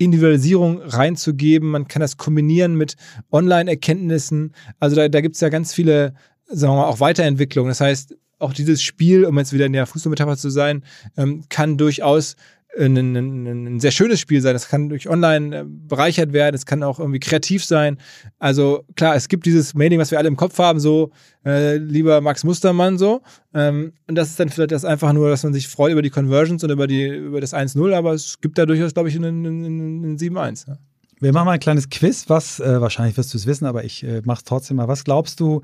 Individualisierung 0.00 0.80
reinzugeben. 0.82 1.70
Man 1.70 1.86
kann 1.86 2.00
das 2.00 2.16
kombinieren 2.16 2.74
mit 2.74 2.96
Online-Erkenntnissen. 3.30 4.54
Also 4.78 4.96
da, 4.96 5.08
da 5.08 5.20
gibt 5.20 5.34
es 5.34 5.42
ja 5.42 5.50
ganz 5.50 5.74
viele, 5.74 6.14
sagen 6.46 6.72
wir 6.72 6.78
mal, 6.78 6.86
auch 6.86 7.00
Weiterentwicklungen. 7.00 7.68
Das 7.68 7.82
heißt, 7.82 8.16
auch 8.38 8.54
dieses 8.54 8.80
Spiel, 8.82 9.26
um 9.26 9.36
jetzt 9.38 9.52
wieder 9.52 9.66
in 9.66 9.74
der 9.74 9.86
Fußballmetapher 9.86 10.38
zu 10.38 10.48
sein, 10.48 10.84
ähm, 11.18 11.44
kann 11.50 11.76
durchaus 11.76 12.36
ein, 12.78 12.96
ein, 12.96 13.46
ein, 13.46 13.80
sehr 13.80 13.90
schönes 13.90 14.20
Spiel 14.20 14.40
sein. 14.40 14.52
Das 14.52 14.68
kann 14.68 14.88
durch 14.88 15.08
online 15.08 15.60
äh, 15.60 15.64
bereichert 15.66 16.32
werden. 16.32 16.54
Es 16.54 16.66
kann 16.66 16.82
auch 16.82 16.98
irgendwie 17.00 17.20
kreativ 17.20 17.64
sein. 17.64 17.98
Also 18.38 18.84
klar, 18.96 19.16
es 19.16 19.28
gibt 19.28 19.46
dieses 19.46 19.74
Mailing, 19.74 19.98
was 19.98 20.10
wir 20.10 20.18
alle 20.18 20.28
im 20.28 20.36
Kopf 20.36 20.58
haben, 20.58 20.78
so 20.78 21.10
äh, 21.44 21.76
lieber 21.76 22.20
Max 22.20 22.44
Mustermann 22.44 22.98
so. 22.98 23.22
Ähm, 23.54 23.92
und 24.06 24.14
das 24.14 24.30
ist 24.30 24.40
dann 24.40 24.48
vielleicht 24.50 24.72
das 24.72 24.84
einfach 24.84 25.12
nur, 25.12 25.30
dass 25.30 25.42
man 25.42 25.52
sich 25.52 25.68
freut 25.68 25.92
über 25.92 26.02
die 26.02 26.10
Conversions 26.10 26.62
und 26.62 26.70
über 26.70 26.86
die 26.86 27.08
über 27.08 27.40
das 27.40 27.54
1-0, 27.54 27.94
aber 27.94 28.12
es 28.12 28.40
gibt 28.40 28.56
da 28.58 28.66
durchaus, 28.66 28.94
glaube 28.94 29.08
ich, 29.08 29.16
einen, 29.16 29.46
einen, 29.46 30.04
einen 30.04 30.16
7-1. 30.16 30.68
Ja. 30.68 30.78
Wir 31.22 31.34
machen 31.34 31.44
mal 31.44 31.52
ein 31.52 31.60
kleines 31.60 31.90
Quiz. 31.90 32.24
Was, 32.28 32.60
äh, 32.60 32.80
wahrscheinlich 32.80 33.18
wirst 33.18 33.34
du 33.34 33.38
es 33.38 33.46
wissen, 33.46 33.66
aber 33.66 33.84
ich 33.84 34.02
äh, 34.02 34.22
mache 34.24 34.38
es 34.38 34.44
trotzdem 34.44 34.78
mal. 34.78 34.88
Was 34.88 35.04
glaubst 35.04 35.38
du, 35.38 35.60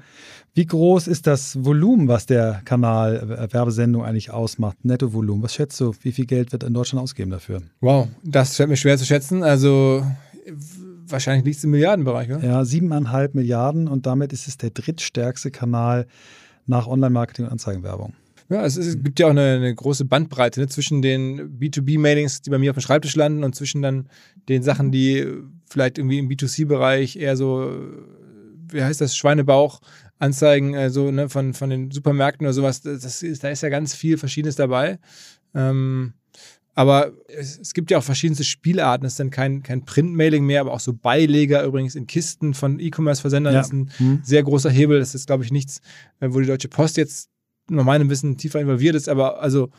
wie 0.52 0.66
groß 0.66 1.08
ist 1.08 1.26
das 1.26 1.64
Volumen, 1.64 2.08
was 2.08 2.26
der 2.26 2.60
Kanal 2.66 3.16
äh, 3.16 3.52
Werbesendung 3.54 4.04
eigentlich 4.04 4.30
ausmacht? 4.30 4.84
Nettovolumen. 4.84 5.42
Was 5.42 5.54
schätzt 5.54 5.80
du, 5.80 5.94
wie 6.02 6.12
viel 6.12 6.26
Geld 6.26 6.52
wird 6.52 6.62
in 6.62 6.74
Deutschland 6.74 7.02
ausgeben 7.02 7.30
dafür? 7.30 7.62
Wow, 7.80 8.08
das 8.22 8.56
fällt 8.56 8.68
mir 8.68 8.76
schwer 8.76 8.98
zu 8.98 9.06
schätzen. 9.06 9.42
Also 9.42 10.04
wahrscheinlich 11.06 11.46
liegt 11.46 11.56
es 11.56 11.64
im 11.64 11.70
Milliardenbereich, 11.70 12.30
oder? 12.30 12.44
Ja, 12.44 12.64
siebeneinhalb 12.66 13.34
Milliarden 13.34 13.88
und 13.88 14.04
damit 14.04 14.34
ist 14.34 14.48
es 14.48 14.58
der 14.58 14.70
drittstärkste 14.70 15.50
Kanal 15.50 16.06
nach 16.66 16.86
Online-Marketing 16.86 17.46
und 17.46 17.52
Anzeigenwerbung. 17.52 18.12
Ja, 18.48 18.64
es, 18.64 18.76
ist, 18.76 18.86
es 18.86 19.02
gibt 19.02 19.18
ja 19.18 19.26
auch 19.26 19.30
eine, 19.30 19.56
eine 19.56 19.74
große 19.74 20.04
Bandbreite 20.04 20.60
ne, 20.60 20.68
zwischen 20.68 21.02
den 21.02 21.58
B2B-Mailings, 21.58 22.42
die 22.42 22.50
bei 22.50 22.58
mir 22.58 22.70
auf 22.70 22.76
dem 22.76 22.82
Schreibtisch 22.82 23.16
landen, 23.16 23.42
und 23.42 23.54
zwischen 23.54 23.82
dann 23.82 24.08
den 24.48 24.62
Sachen, 24.62 24.92
die 24.92 25.26
vielleicht 25.68 25.98
irgendwie 25.98 26.18
im 26.18 26.28
B2C-Bereich 26.28 27.16
eher 27.16 27.36
so, 27.36 27.74
wie 28.68 28.82
heißt 28.82 29.00
das, 29.00 29.16
Schweinebauch, 29.16 29.80
Anzeigen 30.18 30.74
äh, 30.74 30.90
so, 30.90 31.10
ne, 31.10 31.28
von, 31.28 31.54
von 31.54 31.70
den 31.70 31.90
Supermärkten 31.90 32.46
oder 32.46 32.54
sowas, 32.54 32.80
das 32.82 33.22
ist, 33.22 33.42
da 33.42 33.48
ist 33.48 33.62
ja 33.62 33.68
ganz 33.68 33.94
viel 33.94 34.16
Verschiedenes 34.16 34.56
dabei. 34.56 34.98
Ähm, 35.54 36.14
aber 36.74 37.12
es, 37.28 37.58
es, 37.58 37.72
gibt 37.72 37.90
ja 37.90 37.96
auch 37.96 38.04
verschiedenste 38.04 38.44
Spielarten. 38.44 39.06
Es 39.06 39.14
ist 39.14 39.20
dann 39.20 39.30
kein, 39.30 39.62
kein 39.62 39.86
Print-Mailing 39.86 40.44
mehr, 40.44 40.60
aber 40.60 40.74
auch 40.74 40.80
so 40.80 40.92
Beileger 40.92 41.64
übrigens 41.64 41.94
in 41.94 42.06
Kisten 42.06 42.52
von 42.52 42.78
E-Commerce-Versendern. 42.78 43.54
Ja. 43.54 43.60
Das 43.60 43.68
ist 43.68 43.72
ein 43.72 43.90
hm. 43.96 44.20
sehr 44.22 44.42
großer 44.42 44.70
Hebel. 44.70 45.00
Das 45.00 45.14
ist, 45.14 45.26
glaube 45.26 45.42
ich, 45.42 45.50
nichts, 45.50 45.80
äh, 46.20 46.28
wo 46.30 46.38
die 46.38 46.46
Deutsche 46.46 46.68
Post 46.68 46.98
jetzt 46.98 47.30
nach 47.68 47.84
meinem 47.84 48.10
Wissen 48.10 48.36
tiefer 48.36 48.60
involviert 48.60 48.94
ist, 48.94 49.08
aber 49.08 49.40
also 49.40 49.70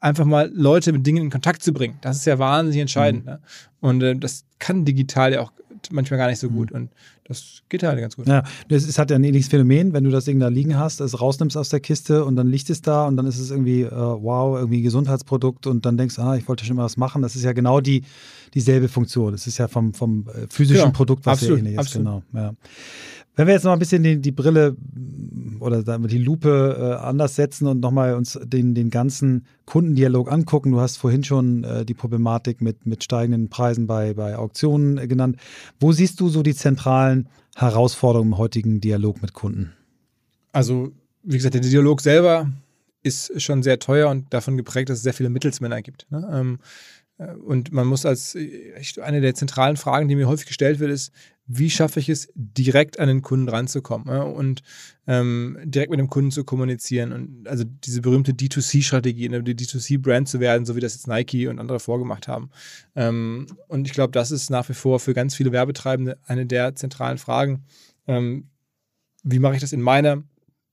einfach 0.00 0.24
mal 0.24 0.50
Leute 0.52 0.92
mit 0.92 1.06
Dingen 1.06 1.24
in 1.24 1.30
Kontakt 1.30 1.62
zu 1.62 1.72
bringen, 1.72 1.98
das 2.00 2.16
ist 2.16 2.26
ja 2.26 2.38
wahnsinnig 2.38 2.80
entscheidend. 2.80 3.24
Mhm. 3.24 3.30
Ne? 3.30 3.40
Und 3.80 4.02
äh, 4.02 4.16
das 4.16 4.44
kann 4.58 4.84
digital 4.84 5.32
ja 5.32 5.40
auch 5.40 5.52
manchmal 5.90 6.18
gar 6.18 6.28
nicht 6.28 6.38
so 6.38 6.48
gut. 6.48 6.70
Mhm. 6.70 6.76
Und 6.76 6.90
das 7.24 7.62
geht 7.68 7.82
halt 7.82 7.98
ganz 7.98 8.16
gut. 8.16 8.26
Ja, 8.26 8.44
es 8.68 8.98
hat 8.98 9.10
ja 9.10 9.16
ein 9.16 9.24
ähnliches 9.24 9.48
Phänomen, 9.48 9.92
wenn 9.92 10.04
du 10.04 10.10
das 10.10 10.26
Ding 10.26 10.38
da 10.38 10.48
liegen 10.48 10.78
hast, 10.78 11.00
es 11.00 11.20
rausnimmst 11.20 11.56
aus 11.56 11.70
der 11.70 11.80
Kiste 11.80 12.24
und 12.24 12.36
dann 12.36 12.48
liegt 12.48 12.70
es 12.70 12.82
da 12.82 13.06
und 13.06 13.16
dann 13.16 13.26
ist 13.26 13.38
es 13.38 13.50
irgendwie, 13.50 13.82
äh, 13.82 13.90
wow, 13.90 14.56
irgendwie 14.56 14.80
ein 14.80 14.84
Gesundheitsprodukt 14.84 15.66
und 15.66 15.84
dann 15.86 15.96
denkst 15.96 16.16
du, 16.16 16.22
ah, 16.22 16.36
ich 16.36 16.46
wollte 16.48 16.64
schon 16.64 16.76
mal 16.76 16.84
was 16.84 16.96
machen. 16.96 17.22
Das 17.22 17.34
ist 17.34 17.42
ja 17.42 17.52
genau 17.52 17.80
die, 17.80 18.04
dieselbe 18.54 18.88
Funktion. 18.88 19.32
Das 19.32 19.46
ist 19.46 19.58
ja 19.58 19.68
vom, 19.68 19.92
vom 19.92 20.26
äh, 20.28 20.46
physischen 20.48 20.86
ja, 20.86 20.90
Produkt, 20.90 21.26
was 21.26 21.38
absolut, 21.38 21.58
ähnlich 21.58 21.78
ist. 21.78 21.92
Genau, 21.94 22.22
ja. 22.32 22.54
Wenn 23.34 23.46
wir 23.48 23.54
jetzt 23.54 23.64
noch 23.64 23.72
ein 23.72 23.78
bisschen 23.78 24.02
die, 24.02 24.18
die 24.18 24.32
Brille 24.32 24.76
oder 25.60 25.82
die 25.98 26.18
Lupe 26.18 26.76
äh, 26.78 27.04
anders 27.04 27.36
setzen 27.36 27.66
und 27.66 27.80
nochmal 27.80 28.14
uns 28.14 28.38
den, 28.42 28.74
den 28.74 28.90
ganzen 28.90 29.46
Kundendialog 29.64 30.30
angucken. 30.30 30.72
Du 30.72 30.80
hast 30.80 30.96
vorhin 30.96 31.24
schon 31.24 31.64
äh, 31.64 31.84
die 31.84 31.94
Problematik 31.94 32.60
mit, 32.60 32.86
mit 32.86 33.04
steigenden 33.04 33.48
Preisen 33.48 33.86
bei, 33.86 34.14
bei 34.14 34.36
Auktionen 34.36 34.98
äh, 34.98 35.06
genannt. 35.06 35.36
Wo 35.80 35.92
siehst 35.92 36.20
du 36.20 36.28
so 36.28 36.42
die 36.42 36.54
zentralen 36.54 37.28
Herausforderungen 37.54 38.32
im 38.32 38.38
heutigen 38.38 38.80
Dialog 38.80 39.22
mit 39.22 39.32
Kunden? 39.32 39.72
Also, 40.52 40.92
wie 41.22 41.36
gesagt, 41.36 41.54
der 41.54 41.60
Dialog 41.60 42.00
selber 42.00 42.50
ist 43.02 43.40
schon 43.40 43.62
sehr 43.62 43.78
teuer 43.78 44.10
und 44.10 44.32
davon 44.32 44.56
geprägt, 44.56 44.90
dass 44.90 44.98
es 44.98 45.04
sehr 45.04 45.14
viele 45.14 45.30
Mittelsmänner 45.30 45.80
gibt. 45.80 46.06
Ne? 46.10 46.28
Ähm, 46.32 46.58
äh, 46.58 47.05
und 47.18 47.72
man 47.72 47.86
muss 47.86 48.04
als 48.04 48.36
eine 49.02 49.20
der 49.20 49.34
zentralen 49.34 49.76
Fragen, 49.76 50.08
die 50.08 50.16
mir 50.16 50.28
häufig 50.28 50.46
gestellt 50.46 50.80
wird, 50.80 50.90
ist, 50.90 51.12
wie 51.46 51.70
schaffe 51.70 52.00
ich 52.00 52.08
es, 52.08 52.28
direkt 52.34 52.98
an 52.98 53.08
den 53.08 53.22
Kunden 53.22 53.48
ranzukommen 53.48 54.08
und 54.08 54.62
ähm, 55.06 55.58
direkt 55.64 55.90
mit 55.90 56.00
dem 56.00 56.10
Kunden 56.10 56.32
zu 56.32 56.44
kommunizieren 56.44 57.12
und 57.12 57.48
also 57.48 57.64
diese 57.64 58.00
berühmte 58.00 58.32
D2C-Strategie, 58.32 59.28
eine 59.28 59.40
D2C-Brand 59.40 60.28
zu 60.28 60.40
werden, 60.40 60.66
so 60.66 60.74
wie 60.74 60.80
das 60.80 60.94
jetzt 60.94 61.06
Nike 61.06 61.46
und 61.46 61.60
andere 61.60 61.78
vorgemacht 61.78 62.26
haben. 62.26 62.50
Ähm, 62.96 63.46
und 63.68 63.86
ich 63.86 63.92
glaube, 63.92 64.10
das 64.10 64.32
ist 64.32 64.50
nach 64.50 64.68
wie 64.68 64.74
vor 64.74 64.98
für 64.98 65.14
ganz 65.14 65.34
viele 65.34 65.52
Werbetreibende 65.52 66.18
eine 66.26 66.46
der 66.46 66.74
zentralen 66.74 67.18
Fragen. 67.18 67.64
Ähm, 68.08 68.48
wie 69.22 69.38
mache 69.38 69.54
ich 69.54 69.60
das 69.60 69.72
in 69.72 69.80
meinem 69.80 70.24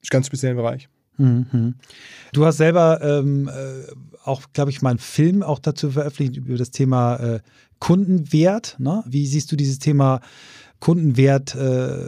ganz 0.09 0.27
speziellen 0.27 0.57
Bereich? 0.57 0.89
Mhm. 1.17 1.75
Du 2.31 2.45
hast 2.45 2.57
selber 2.57 2.99
ähm, 3.01 3.47
äh, 3.47 3.83
auch, 4.23 4.43
glaube 4.53 4.71
ich, 4.71 4.81
mal 4.81 4.91
einen 4.91 4.99
Film 4.99 5.43
auch 5.43 5.59
dazu 5.59 5.91
veröffentlicht 5.91 6.37
über 6.37 6.57
das 6.57 6.71
Thema 6.71 7.15
äh, 7.17 7.39
Kundenwert. 7.79 8.77
Ne? 8.79 9.03
Wie 9.05 9.27
siehst 9.27 9.51
du 9.51 9.55
dieses 9.55 9.79
Thema 9.79 10.21
Kundenwert 10.79 11.55
äh, 11.55 12.07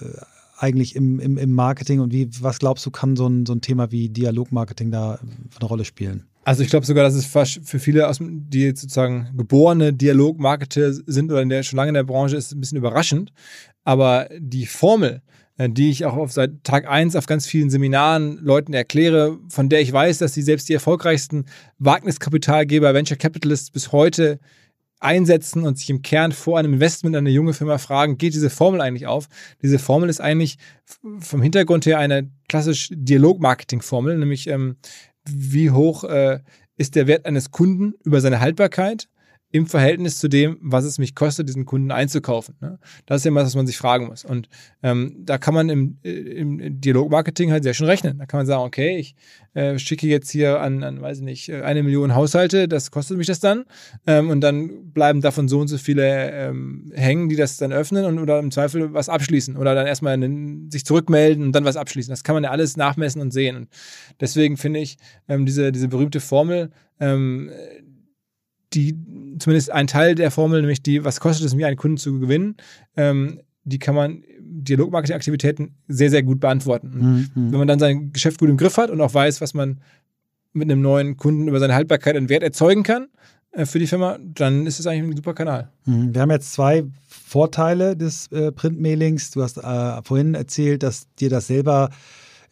eigentlich 0.58 0.96
im, 0.96 1.20
im, 1.20 1.38
im 1.38 1.52
Marketing 1.52 2.00
und 2.00 2.14
wie, 2.14 2.30
was 2.42 2.60
glaubst 2.60 2.86
du, 2.86 2.92
kann 2.92 3.16
so 3.16 3.28
ein, 3.28 3.46
so 3.46 3.54
ein 3.54 3.62
Thema 3.62 3.92
wie 3.92 4.10
Dialogmarketing 4.10 4.92
da 4.92 5.20
eine 5.60 5.68
Rolle 5.68 5.86
spielen? 5.86 6.26
Also 6.46 6.62
ich 6.62 6.70
glaube 6.70 6.86
sogar, 6.86 7.04
dass 7.04 7.16
es 7.16 7.26
für 7.26 7.80
viele, 7.80 8.10
die 8.20 8.68
sozusagen 8.68 9.30
geborene 9.36 9.94
Dialogmarketer 9.94 10.94
sind 10.94 11.32
oder 11.32 11.44
der, 11.44 11.64
schon 11.64 11.78
lange 11.78 11.90
in 11.90 11.96
der 11.96 12.04
Branche 12.04 12.38
ist, 12.38 12.54
ein 12.54 12.60
bisschen 12.60 12.78
überraschend. 12.78 13.34
Aber 13.84 14.30
die 14.38 14.68
Formel, 14.68 15.16
äh, 15.16 15.20
die 15.58 15.90
ich 15.90 16.06
auch 16.06 16.16
auf 16.16 16.32
seit 16.32 16.64
Tag 16.64 16.88
1 16.88 17.16
auf 17.16 17.28
ganz 17.28 17.48
vielen 17.48 17.70
Seminaren 17.70 18.38
Leuten 18.38 18.74
erkläre, 18.74 19.40
von 19.50 19.70
der 19.70 19.82
ich 19.82 19.92
weiß, 19.94 20.18
dass 20.18 20.34
sie 20.34 20.42
selbst 20.42 20.68
die 20.68 20.74
erfolgreichsten 20.74 21.46
Wagniskapitalgeber, 21.80 22.94
Venture 22.94 23.18
Capitalists 23.18 23.72
bis 23.72 23.92
heute 23.92 24.40
einsetzen 25.00 25.66
und 25.66 25.78
sich 25.78 25.90
im 25.90 26.02
Kern 26.02 26.32
vor 26.32 26.58
einem 26.58 26.74
Investment 26.74 27.16
an 27.16 27.24
eine 27.24 27.30
junge 27.30 27.54
Firma 27.54 27.78
fragen, 27.78 28.18
geht 28.18 28.34
diese 28.34 28.50
Formel 28.50 28.82
eigentlich 28.82 29.08
auf? 29.08 29.28
Diese 29.62 29.80
Formel 29.80 30.10
ist 30.10 30.20
eigentlich 30.20 30.58
vom 31.20 31.42
Hintergrund 31.42 31.86
her 31.86 32.00
eine 32.00 32.30
klassisch 32.50 32.90
Dialog-Marketing-Formel, 32.92 34.18
nämlich 34.18 34.48
ähm, 34.48 34.78
wie 35.30 35.72
hoch 35.72 36.04
äh, 36.04 36.40
ist 36.78 36.96
der 36.96 37.08
Wert 37.08 37.26
eines 37.26 37.52
Kunden 37.52 37.94
über 38.04 38.20
seine 38.20 38.40
Haltbarkeit 38.40 39.08
im 39.56 39.68
Verhältnis 39.68 40.20
zu 40.20 40.28
dem, 40.28 40.58
was 40.60 40.84
es 40.84 40.98
mich 40.98 41.16
kostet, 41.16 41.48
diesen 41.48 41.64
Kunden 41.64 41.90
einzukaufen. 41.90 42.56
Ne? 42.60 42.78
Das 43.06 43.22
ist 43.22 43.24
ja 43.24 43.30
immer, 43.30 43.42
was 43.42 43.56
man 43.56 43.66
sich 43.66 43.78
fragen 43.78 44.08
muss. 44.08 44.26
Und 44.26 44.50
ähm, 44.84 45.16
da 45.20 45.38
kann 45.38 45.54
man 45.54 45.70
im, 45.70 45.98
äh, 46.04 46.10
im 46.10 46.82
Dialogmarketing 46.82 47.54
halt 47.54 47.64
sehr 47.64 47.74
schön 47.74 47.88
rechnen. 47.88 48.18
Da 48.18 48.26
kann 48.26 48.40
man 48.40 48.48
sagen, 48.48 48.64
okay, 48.64 48.98
ich 48.98 49.16
äh, 49.54 49.80
schicke 49.80 50.08
jetzt 50.08 50.30
hier 50.30 50.60
an, 50.60 50.84
an, 50.84 51.02
weiß 51.02 51.20
ich 51.20 51.24
nicht, 51.24 51.50
eine 51.54 51.84
Million 51.84 52.16
Haushalte, 52.16 52.68
das 52.68 52.92
kostet 52.92 53.18
mich 53.18 53.28
das 53.28 53.40
dann. 53.40 53.64
Ähm, 54.06 54.30
und 54.30 54.42
dann 54.42 54.92
bleiben 54.92 55.22
davon 55.22 55.48
so 55.48 55.62
und 55.62 55.70
so 55.70 55.78
viele 55.78 56.32
ähm, 56.32 56.92
hängen, 56.94 57.30
die 57.30 57.38
das 57.38 57.56
dann 57.56 57.72
öffnen 57.72 58.04
und 58.04 58.20
oder 58.20 58.40
im 58.40 58.52
Zweifel 58.52 58.94
was 58.94 59.08
abschließen 59.08 59.56
oder 59.56 59.74
dann 59.74 59.88
erstmal 59.88 60.16
einen, 60.16 60.70
sich 60.70 60.84
zurückmelden 60.84 61.46
und 61.46 61.54
dann 61.54 61.64
was 61.64 61.78
abschließen. 61.78 62.12
Das 62.12 62.26
kann 62.26 62.36
man 62.36 62.44
ja 62.44 62.52
alles 62.52 62.76
nachmessen 62.76 63.22
und 63.22 63.32
sehen. 63.32 63.56
Und 63.56 63.70
deswegen 64.20 64.58
finde 64.58 64.82
ich 64.82 64.98
ähm, 65.30 65.46
diese, 65.46 65.72
diese 65.72 65.88
berühmte 65.88 66.20
Formel, 66.20 66.72
ähm, 67.00 67.50
die 68.76 68.96
zumindest 69.40 69.72
ein 69.72 69.88
Teil 69.88 70.16
der 70.16 70.32
Formel, 70.32 70.62
nämlich 70.62 70.84
die, 70.84 71.04
was 71.04 71.20
kostet 71.20 71.46
es 71.46 71.56
mir, 71.56 71.68
einen 71.68 71.78
Kunden 71.78 71.98
zu 71.98 72.20
gewinnen, 72.20 72.56
ähm, 72.96 73.40
die 73.64 73.80
kann 73.80 73.96
man 73.96 74.24
Dialogmarketing-Aktivitäten 74.40 75.76
sehr, 75.88 76.10
sehr 76.10 76.24
gut 76.24 76.40
beantworten. 76.40 77.30
Mhm. 77.36 77.52
Wenn 77.52 77.60
man 77.60 77.68
dann 77.68 77.80
sein 77.80 78.12
Geschäft 78.14 78.40
gut 78.40 78.50
im 78.50 78.58
Griff 78.58 78.78
hat 78.78 78.90
und 78.92 79.02
auch 79.02 79.14
weiß, 79.14 79.42
was 79.42 79.54
man 79.54 79.82
mit 80.54 80.70
einem 80.70 80.82
neuen 80.82 81.18
Kunden 81.18 81.48
über 81.48 81.60
seine 81.60 81.74
Haltbarkeit 81.74 82.16
und 82.16 82.30
Wert 82.30 82.44
erzeugen 82.44 82.84
kann 82.84 83.08
äh, 83.52 83.66
für 83.66 83.80
die 83.80 83.88
Firma, 83.88 84.18
dann 84.22 84.68
ist 84.68 84.80
es 84.80 84.88
eigentlich 84.88 85.12
ein 85.12 85.18
super 85.18 85.34
Kanal. 85.34 85.72
Mhm. 85.86 86.14
Wir 86.14 86.22
haben 86.22 86.32
jetzt 86.32 86.54
zwei 86.54 86.84
Vorteile 87.08 87.98
des 87.98 88.32
äh, 88.32 88.52
Printmailings. 88.52 89.32
Du 89.32 89.42
hast 89.42 89.58
äh, 89.58 90.02
vorhin 90.04 90.36
erzählt, 90.36 90.84
dass 90.84 91.08
dir 91.16 91.30
das 91.30 91.48
selber 91.48 91.90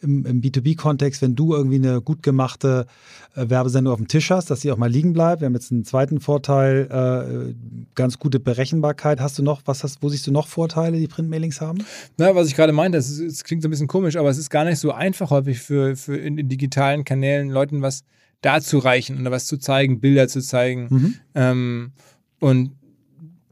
im, 0.04 0.24
im 0.26 0.40
B2B-Kontext, 0.40 1.22
wenn 1.22 1.34
du 1.34 1.54
irgendwie 1.54 1.76
eine 1.76 2.00
gut 2.00 2.22
gemachte 2.22 2.86
äh, 3.34 3.48
Werbesendung 3.48 3.92
auf 3.92 3.98
dem 3.98 4.08
Tisch 4.08 4.30
hast, 4.30 4.50
dass 4.50 4.60
sie 4.60 4.70
auch 4.70 4.76
mal 4.76 4.90
liegen 4.90 5.12
bleibt. 5.12 5.40
Wir 5.40 5.46
haben 5.46 5.54
jetzt 5.54 5.72
einen 5.72 5.84
zweiten 5.84 6.20
Vorteil, 6.20 6.88
äh, 6.90 7.54
ganz 7.94 8.18
gute 8.18 8.38
Berechenbarkeit. 8.38 9.20
Hast 9.20 9.38
du 9.38 9.42
noch, 9.42 9.62
was 9.64 9.82
hast, 9.82 10.02
wo 10.02 10.08
siehst 10.08 10.26
du 10.26 10.32
noch 10.32 10.46
Vorteile, 10.46 10.98
die 10.98 11.08
Printmailings 11.08 11.60
haben? 11.60 11.78
Na, 12.18 12.34
was 12.34 12.48
ich 12.48 12.54
gerade 12.54 12.72
meinte, 12.72 12.98
es 12.98 13.42
klingt 13.44 13.62
so 13.62 13.68
ein 13.68 13.70
bisschen 13.70 13.88
komisch, 13.88 14.16
aber 14.16 14.28
es 14.28 14.38
ist 14.38 14.50
gar 14.50 14.64
nicht 14.64 14.78
so 14.78 14.92
einfach 14.92 15.30
häufig 15.30 15.60
für, 15.60 15.96
für 15.96 16.16
in, 16.16 16.38
in 16.38 16.48
digitalen 16.48 17.04
Kanälen 17.04 17.50
Leuten 17.50 17.82
was 17.82 18.04
dazu 18.42 18.78
reichen 18.78 19.20
oder 19.20 19.30
was 19.30 19.46
zu 19.46 19.56
zeigen, 19.56 20.00
Bilder 20.00 20.28
zu 20.28 20.40
zeigen. 20.40 20.88
Mhm. 20.90 21.14
Ähm, 21.34 21.92
und 22.40 22.72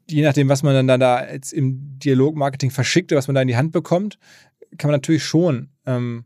je 0.09 0.23
nachdem, 0.23 0.49
was 0.49 0.63
man 0.63 0.87
dann 0.87 1.01
da, 1.01 1.31
jetzt 1.31 1.53
im 1.53 1.99
Dialogmarketing 1.99 2.71
verschickt 2.71 3.11
oder 3.13 3.19
was 3.19 3.29
man 3.29 3.35
da 3.35 3.43
in 3.43 3.49
die 3.49 3.57
Hand 3.57 3.73
bekommt, 3.73 4.19
kann 4.79 4.91
man 4.91 4.97
natürlich 4.97 5.25
schon 5.25 5.69
ähm, 5.87 6.25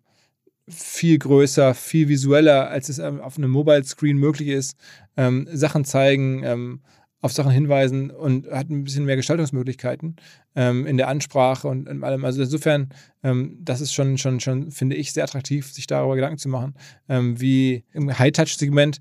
viel 0.68 1.18
größer, 1.18 1.74
viel 1.74 2.08
visueller, 2.08 2.68
als 2.68 2.88
es 2.88 2.98
ähm, 2.98 3.20
auf 3.20 3.38
einem 3.38 3.50
Mobile 3.50 3.84
Screen 3.84 4.18
möglich 4.18 4.48
ist, 4.48 4.76
ähm, 5.16 5.48
Sachen 5.52 5.84
zeigen, 5.84 6.42
ähm, 6.44 6.80
auf 7.20 7.32
Sachen 7.32 7.50
hinweisen 7.50 8.10
und 8.10 8.46
hat 8.50 8.68
ein 8.68 8.84
bisschen 8.84 9.04
mehr 9.04 9.16
Gestaltungsmöglichkeiten 9.16 10.16
ähm, 10.54 10.86
in 10.86 10.96
der 10.96 11.08
Ansprache 11.08 11.66
und 11.66 11.88
in 11.88 12.04
allem. 12.04 12.24
Also 12.24 12.42
insofern, 12.42 12.90
ähm, 13.22 13.58
das 13.60 13.80
ist 13.80 13.92
schon, 13.92 14.18
schon, 14.18 14.40
schon, 14.40 14.70
finde 14.70 14.96
ich, 14.96 15.12
sehr 15.12 15.24
attraktiv, 15.24 15.72
sich 15.72 15.86
darüber 15.86 16.14
Gedanken 16.14 16.38
zu 16.38 16.48
machen, 16.48 16.74
ähm, 17.08 17.40
wie 17.40 17.84
im 17.92 18.16
High-Touch-Segment, 18.16 18.98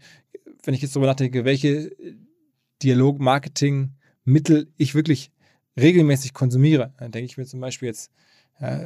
wenn 0.63 0.74
ich 0.74 0.81
jetzt 0.81 0.95
darüber 0.95 1.07
nachdenke, 1.07 1.45
welche 1.45 1.91
Dialog-Marketing-Mittel 2.81 4.72
ich 4.77 4.95
wirklich 4.95 5.31
regelmäßig 5.79 6.34
konsumiere. 6.34 6.93
Dann 6.98 7.12
denke 7.12 7.25
ich 7.25 7.38
mir 7.38 7.45
zum 7.45 7.60
Beispiel 7.60 7.88
jetzt, 7.88 8.12
äh, 8.60 8.86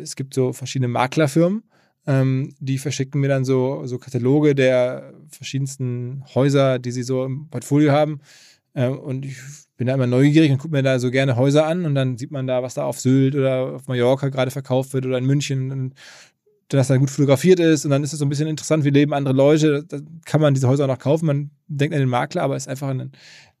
es 0.00 0.16
gibt 0.16 0.34
so 0.34 0.52
verschiedene 0.52 0.88
Maklerfirmen, 0.88 1.64
ähm, 2.06 2.54
die 2.58 2.78
verschicken 2.78 3.20
mir 3.20 3.28
dann 3.28 3.44
so, 3.44 3.86
so 3.86 3.98
Kataloge 3.98 4.54
der 4.54 5.14
verschiedensten 5.28 6.24
Häuser, 6.34 6.78
die 6.78 6.90
sie 6.90 7.02
so 7.02 7.24
im 7.24 7.48
Portfolio 7.48 7.92
haben. 7.92 8.20
Ähm, 8.74 8.98
und 8.98 9.24
ich 9.24 9.36
bin 9.76 9.86
da 9.86 9.94
immer 9.94 10.06
neugierig 10.06 10.50
und 10.50 10.58
gucke 10.58 10.74
mir 10.74 10.82
da 10.82 10.98
so 10.98 11.10
gerne 11.10 11.36
Häuser 11.36 11.66
an 11.66 11.84
und 11.84 11.94
dann 11.94 12.16
sieht 12.16 12.30
man 12.30 12.46
da, 12.46 12.62
was 12.62 12.74
da 12.74 12.84
auf 12.84 13.00
Sylt 13.00 13.34
oder 13.34 13.74
auf 13.74 13.86
Mallorca 13.86 14.28
gerade 14.28 14.50
verkauft 14.50 14.94
wird 14.94 15.06
oder 15.06 15.18
in 15.18 15.26
München. 15.26 15.70
Und 15.70 15.94
dass 16.68 16.88
da 16.88 16.96
gut 16.96 17.10
fotografiert 17.10 17.60
ist 17.60 17.84
und 17.84 17.90
dann 17.90 18.02
ist 18.02 18.12
es 18.12 18.18
so 18.18 18.24
ein 18.24 18.28
bisschen 18.28 18.48
interessant, 18.48 18.84
wie 18.84 18.90
leben 18.90 19.12
andere 19.12 19.34
Leute. 19.34 19.84
Da 19.84 19.98
kann 20.24 20.40
man 20.40 20.54
diese 20.54 20.68
Häuser 20.68 20.84
auch 20.84 20.88
noch 20.88 20.98
kaufen. 20.98 21.26
Man 21.26 21.50
denkt 21.68 21.94
an 21.94 22.00
den 22.00 22.08
Makler, 22.08 22.42
aber 22.42 22.56
es 22.56 22.64
ist 22.64 22.68
einfach 22.68 22.88
ein 22.88 23.12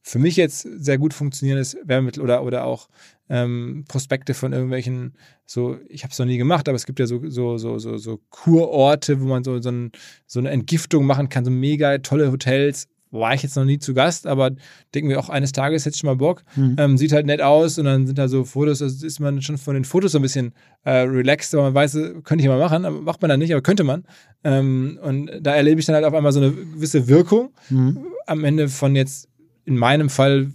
für 0.02 0.18
mich 0.18 0.36
jetzt 0.36 0.62
sehr 0.62 0.98
gut 0.98 1.14
funktionierendes 1.14 1.76
Werbemittel 1.84 2.22
oder, 2.22 2.42
oder 2.42 2.64
auch 2.64 2.88
ähm, 3.28 3.84
Prospekte 3.88 4.34
von 4.34 4.52
irgendwelchen, 4.52 5.14
so, 5.46 5.78
ich 5.88 6.02
habe 6.02 6.12
es 6.12 6.18
noch 6.18 6.26
nie 6.26 6.38
gemacht, 6.38 6.68
aber 6.68 6.76
es 6.76 6.86
gibt 6.86 6.98
ja 6.98 7.06
so, 7.06 7.20
so, 7.28 7.56
so, 7.56 7.78
so, 7.78 7.96
so 7.96 8.20
Kurorte, 8.30 9.20
wo 9.20 9.26
man 9.26 9.44
so, 9.44 9.60
so, 9.62 9.70
ein, 9.70 9.92
so 10.26 10.40
eine 10.40 10.50
Entgiftung 10.50 11.06
machen 11.06 11.28
kann, 11.28 11.44
so 11.44 11.50
mega 11.50 11.98
tolle 11.98 12.30
Hotels. 12.30 12.88
War 13.14 13.34
ich 13.34 13.42
jetzt 13.42 13.56
noch 13.56 13.66
nie 13.66 13.78
zu 13.78 13.92
Gast, 13.92 14.26
aber 14.26 14.52
denken 14.94 15.10
wir 15.10 15.20
auch 15.20 15.28
eines 15.28 15.52
Tages 15.52 15.84
ich 15.84 15.96
schon 15.96 16.08
mal 16.08 16.16
Bock. 16.16 16.44
Mhm. 16.56 16.76
Ähm, 16.78 16.96
sieht 16.96 17.12
halt 17.12 17.26
nett 17.26 17.42
aus 17.42 17.78
und 17.78 17.84
dann 17.84 18.06
sind 18.06 18.16
da 18.16 18.26
so 18.26 18.44
Fotos, 18.44 18.80
also 18.80 19.06
ist 19.06 19.20
man 19.20 19.42
schon 19.42 19.58
von 19.58 19.74
den 19.74 19.84
Fotos 19.84 20.12
so 20.12 20.18
ein 20.18 20.22
bisschen 20.22 20.54
äh, 20.84 21.00
relaxed, 21.00 21.54
aber 21.54 21.64
man 21.64 21.74
weiß, 21.74 21.92
könnte 22.24 22.42
ich 22.42 22.48
mal 22.48 22.58
machen, 22.58 22.86
aber 22.86 23.02
macht 23.02 23.20
man 23.20 23.28
dann 23.28 23.38
nicht, 23.38 23.52
aber 23.52 23.60
könnte 23.60 23.84
man. 23.84 24.04
Ähm, 24.44 24.98
und 25.02 25.30
da 25.42 25.54
erlebe 25.54 25.78
ich 25.78 25.84
dann 25.84 25.94
halt 25.94 26.06
auf 26.06 26.14
einmal 26.14 26.32
so 26.32 26.40
eine 26.40 26.52
gewisse 26.52 27.06
Wirkung 27.06 27.50
mhm. 27.68 28.02
am 28.26 28.44
Ende 28.44 28.70
von 28.70 28.96
jetzt 28.96 29.28
in 29.64 29.76
meinem 29.76 30.10
Fall 30.10 30.52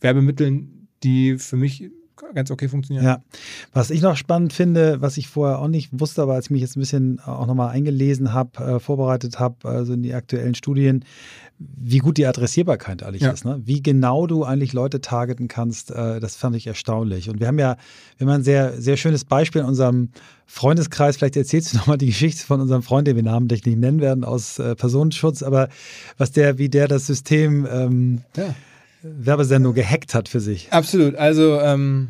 Werbemitteln, 0.00 0.88
die 1.02 1.38
für 1.38 1.56
mich 1.56 1.90
ganz 2.34 2.50
okay 2.50 2.68
funktionieren. 2.68 3.04
Ja, 3.04 3.22
was 3.72 3.90
ich 3.90 4.02
noch 4.02 4.16
spannend 4.16 4.52
finde, 4.52 5.00
was 5.00 5.16
ich 5.16 5.28
vorher 5.28 5.60
auch 5.60 5.68
nicht 5.68 5.90
wusste, 5.92 6.22
aber 6.22 6.34
als 6.34 6.46
ich 6.46 6.50
mich 6.50 6.60
jetzt 6.60 6.76
ein 6.76 6.80
bisschen 6.80 7.20
auch 7.20 7.46
nochmal 7.46 7.70
eingelesen 7.70 8.32
habe, 8.32 8.62
äh, 8.62 8.80
vorbereitet 8.80 9.38
habe, 9.38 9.68
also 9.68 9.94
in 9.94 10.02
die 10.02 10.14
aktuellen 10.14 10.54
Studien, 10.54 11.04
wie 11.58 11.98
gut 11.98 12.16
die 12.16 12.26
Adressierbarkeit 12.26 13.02
eigentlich 13.02 13.22
ja. 13.22 13.30
ist. 13.30 13.44
Ne? 13.44 13.60
Wie 13.64 13.82
genau 13.82 14.26
du 14.26 14.44
eigentlich 14.44 14.72
Leute 14.72 15.00
targeten 15.00 15.48
kannst, 15.48 15.90
äh, 15.90 16.18
das 16.18 16.36
fand 16.36 16.56
ich 16.56 16.66
erstaunlich. 16.66 17.30
Und 17.30 17.40
wir 17.40 17.46
haben 17.46 17.58
ja, 17.58 17.76
wir 18.18 18.26
haben 18.26 18.34
ein 18.34 18.42
sehr, 18.42 18.80
sehr 18.80 18.96
schönes 18.96 19.24
Beispiel 19.24 19.62
in 19.62 19.68
unserem 19.68 20.08
Freundeskreis. 20.46 21.16
Vielleicht 21.16 21.36
erzählst 21.36 21.72
du 21.72 21.76
nochmal 21.78 21.98
die 21.98 22.06
Geschichte 22.06 22.44
von 22.44 22.60
unserem 22.60 22.82
Freund, 22.82 23.06
den 23.06 23.16
wir 23.16 23.22
namentlich 23.22 23.64
nicht 23.64 23.78
nennen 23.78 24.00
werden, 24.00 24.24
aus 24.24 24.58
äh, 24.58 24.74
Personenschutz, 24.74 25.42
aber 25.42 25.68
was 26.18 26.32
der, 26.32 26.58
wie 26.58 26.68
der 26.68 26.88
das 26.88 27.06
System 27.06 27.66
ähm, 27.70 28.22
ja. 28.36 28.54
Werbesendung 29.02 29.74
gehackt 29.74 30.14
hat 30.14 30.28
für 30.28 30.40
sich. 30.40 30.72
Absolut. 30.72 31.14
Also 31.14 31.60
ähm, 31.60 32.08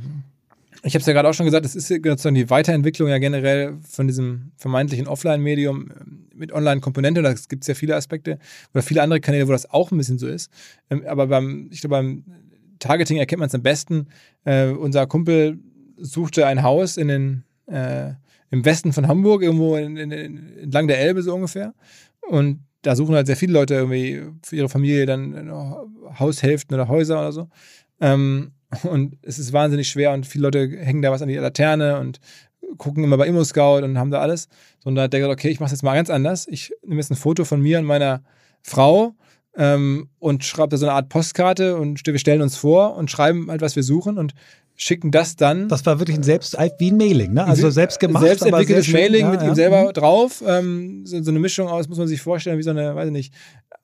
ich 0.84 0.94
habe 0.94 1.00
es 1.00 1.06
ja 1.06 1.14
gerade 1.14 1.28
auch 1.28 1.34
schon 1.34 1.46
gesagt, 1.46 1.64
es 1.64 1.74
ist 1.74 1.88
sozusagen 1.88 2.34
die 2.34 2.50
Weiterentwicklung 2.50 3.08
ja 3.08 3.18
generell 3.18 3.78
von 3.88 4.06
diesem 4.06 4.52
vermeintlichen 4.56 5.06
Offline-Medium 5.06 5.90
ähm, 5.90 6.26
mit 6.34 6.52
Online-Komponente. 6.52 7.22
Da 7.22 7.32
gibt 7.32 7.62
es 7.62 7.68
ja 7.68 7.74
viele 7.74 7.96
Aspekte 7.96 8.38
oder 8.74 8.82
viele 8.82 9.02
andere 9.02 9.20
Kanäle, 9.20 9.48
wo 9.48 9.52
das 9.52 9.70
auch 9.70 9.90
ein 9.90 9.98
bisschen 9.98 10.18
so 10.18 10.26
ist. 10.26 10.50
Ähm, 10.90 11.04
aber 11.06 11.26
beim, 11.26 11.68
ich 11.72 11.80
glaube, 11.80 11.96
beim 11.96 12.24
Targeting 12.78 13.16
erkennt 13.16 13.40
man 13.40 13.48
es 13.48 13.54
am 13.54 13.62
besten. 13.62 14.08
Äh, 14.44 14.68
unser 14.68 15.06
Kumpel 15.06 15.58
suchte 15.96 16.46
ein 16.46 16.62
Haus 16.62 16.98
in 16.98 17.08
den, 17.08 17.44
äh, 17.66 18.12
im 18.50 18.64
Westen 18.64 18.92
von 18.92 19.08
Hamburg, 19.08 19.42
irgendwo 19.42 19.76
in, 19.76 19.96
in, 19.96 20.12
entlang 20.58 20.86
der 20.86 20.98
Elbe 20.98 21.22
so 21.22 21.34
ungefähr. 21.34 21.72
Und 22.28 22.60
da 22.82 22.94
suchen 22.94 23.14
halt 23.14 23.26
sehr 23.26 23.36
viele 23.36 23.54
Leute 23.54 23.74
irgendwie 23.74 24.22
für 24.42 24.56
ihre 24.56 24.68
Familie 24.68 25.06
dann 25.06 25.50
Haushälften 26.18 26.74
oder 26.74 26.88
Häuser 26.88 27.20
oder 27.20 27.32
so. 27.32 27.48
Ähm, 28.00 28.52
und 28.82 29.16
es 29.22 29.38
ist 29.38 29.52
wahnsinnig 29.52 29.88
schwer 29.88 30.12
und 30.12 30.26
viele 30.26 30.44
Leute 30.44 30.68
hängen 30.78 31.02
da 31.02 31.10
was 31.10 31.22
an 31.22 31.28
die 31.28 31.36
Laterne 31.36 32.00
und 32.00 32.20
gucken 32.78 33.04
immer 33.04 33.16
bei 33.16 33.26
ImmoScout 33.26 33.82
und 33.82 33.98
haben 33.98 34.10
da 34.10 34.20
alles. 34.20 34.48
Und 34.84 34.94
da 34.96 35.02
hat 35.02 35.12
der 35.12 35.20
gesagt, 35.20 35.38
okay, 35.38 35.48
ich 35.48 35.60
mache 35.60 35.66
es 35.66 35.72
jetzt 35.72 35.82
mal 35.82 35.94
ganz 35.94 36.10
anders. 36.10 36.46
Ich 36.48 36.72
nehme 36.82 37.00
jetzt 37.00 37.10
ein 37.10 37.16
Foto 37.16 37.44
von 37.44 37.60
mir 37.60 37.78
und 37.78 37.84
meiner 37.84 38.22
Frau 38.62 39.14
ähm, 39.56 40.08
und 40.18 40.44
schreibe 40.44 40.70
da 40.70 40.76
so 40.76 40.86
eine 40.86 40.94
Art 40.94 41.08
Postkarte 41.08 41.76
und 41.76 42.04
wir 42.06 42.18
stellen 42.18 42.42
uns 42.42 42.56
vor 42.56 42.96
und 42.96 43.10
schreiben 43.10 43.50
halt, 43.50 43.60
was 43.60 43.76
wir 43.76 43.82
suchen 43.82 44.18
und 44.18 44.34
schicken 44.76 45.10
das 45.10 45.36
dann. 45.36 45.68
Das 45.68 45.86
war 45.86 45.98
wirklich 45.98 46.16
ein 46.16 46.22
selbst 46.22 46.56
wie 46.78 46.90
ein 46.90 46.96
Mailing, 46.96 47.32
ne? 47.32 47.44
Also 47.44 47.70
selbst 47.70 48.00
gemacht. 48.00 48.24
Selbst 48.24 48.44
entwickeltes 48.44 48.88
Mailing 48.88 49.26
ja, 49.26 49.30
mit 49.30 49.42
ja. 49.42 49.48
ihm 49.48 49.54
selber 49.54 49.84
mhm. 49.84 49.92
drauf. 49.92 50.42
Ähm, 50.46 51.06
so, 51.06 51.22
so, 51.22 51.30
eine 51.30 51.38
Mischung 51.38 51.68
aus, 51.68 51.88
muss 51.88 51.98
man 51.98 52.08
sich 52.08 52.20
vorstellen, 52.20 52.58
wie 52.58 52.62
so 52.62 52.70
eine, 52.70 52.94
weiß 52.94 53.06
ich 53.06 53.12
nicht, 53.12 53.34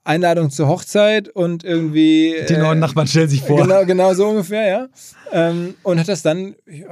Einladung 0.02 0.50
zur 0.50 0.68
Hochzeit 0.68 1.28
und 1.28 1.62
irgendwie. 1.62 2.34
Die 2.48 2.56
neuen 2.56 2.78
äh, 2.78 2.80
Nachbarn 2.80 3.06
stellen 3.06 3.28
sich 3.28 3.42
vor. 3.42 3.62
Genau, 3.62 3.84
genau 3.84 4.14
so 4.14 4.28
ungefähr, 4.28 4.66
ja. 4.66 4.88
Ähm, 5.32 5.74
und 5.82 6.00
hat 6.00 6.08
das 6.08 6.22
dann, 6.22 6.54
ich, 6.66 6.84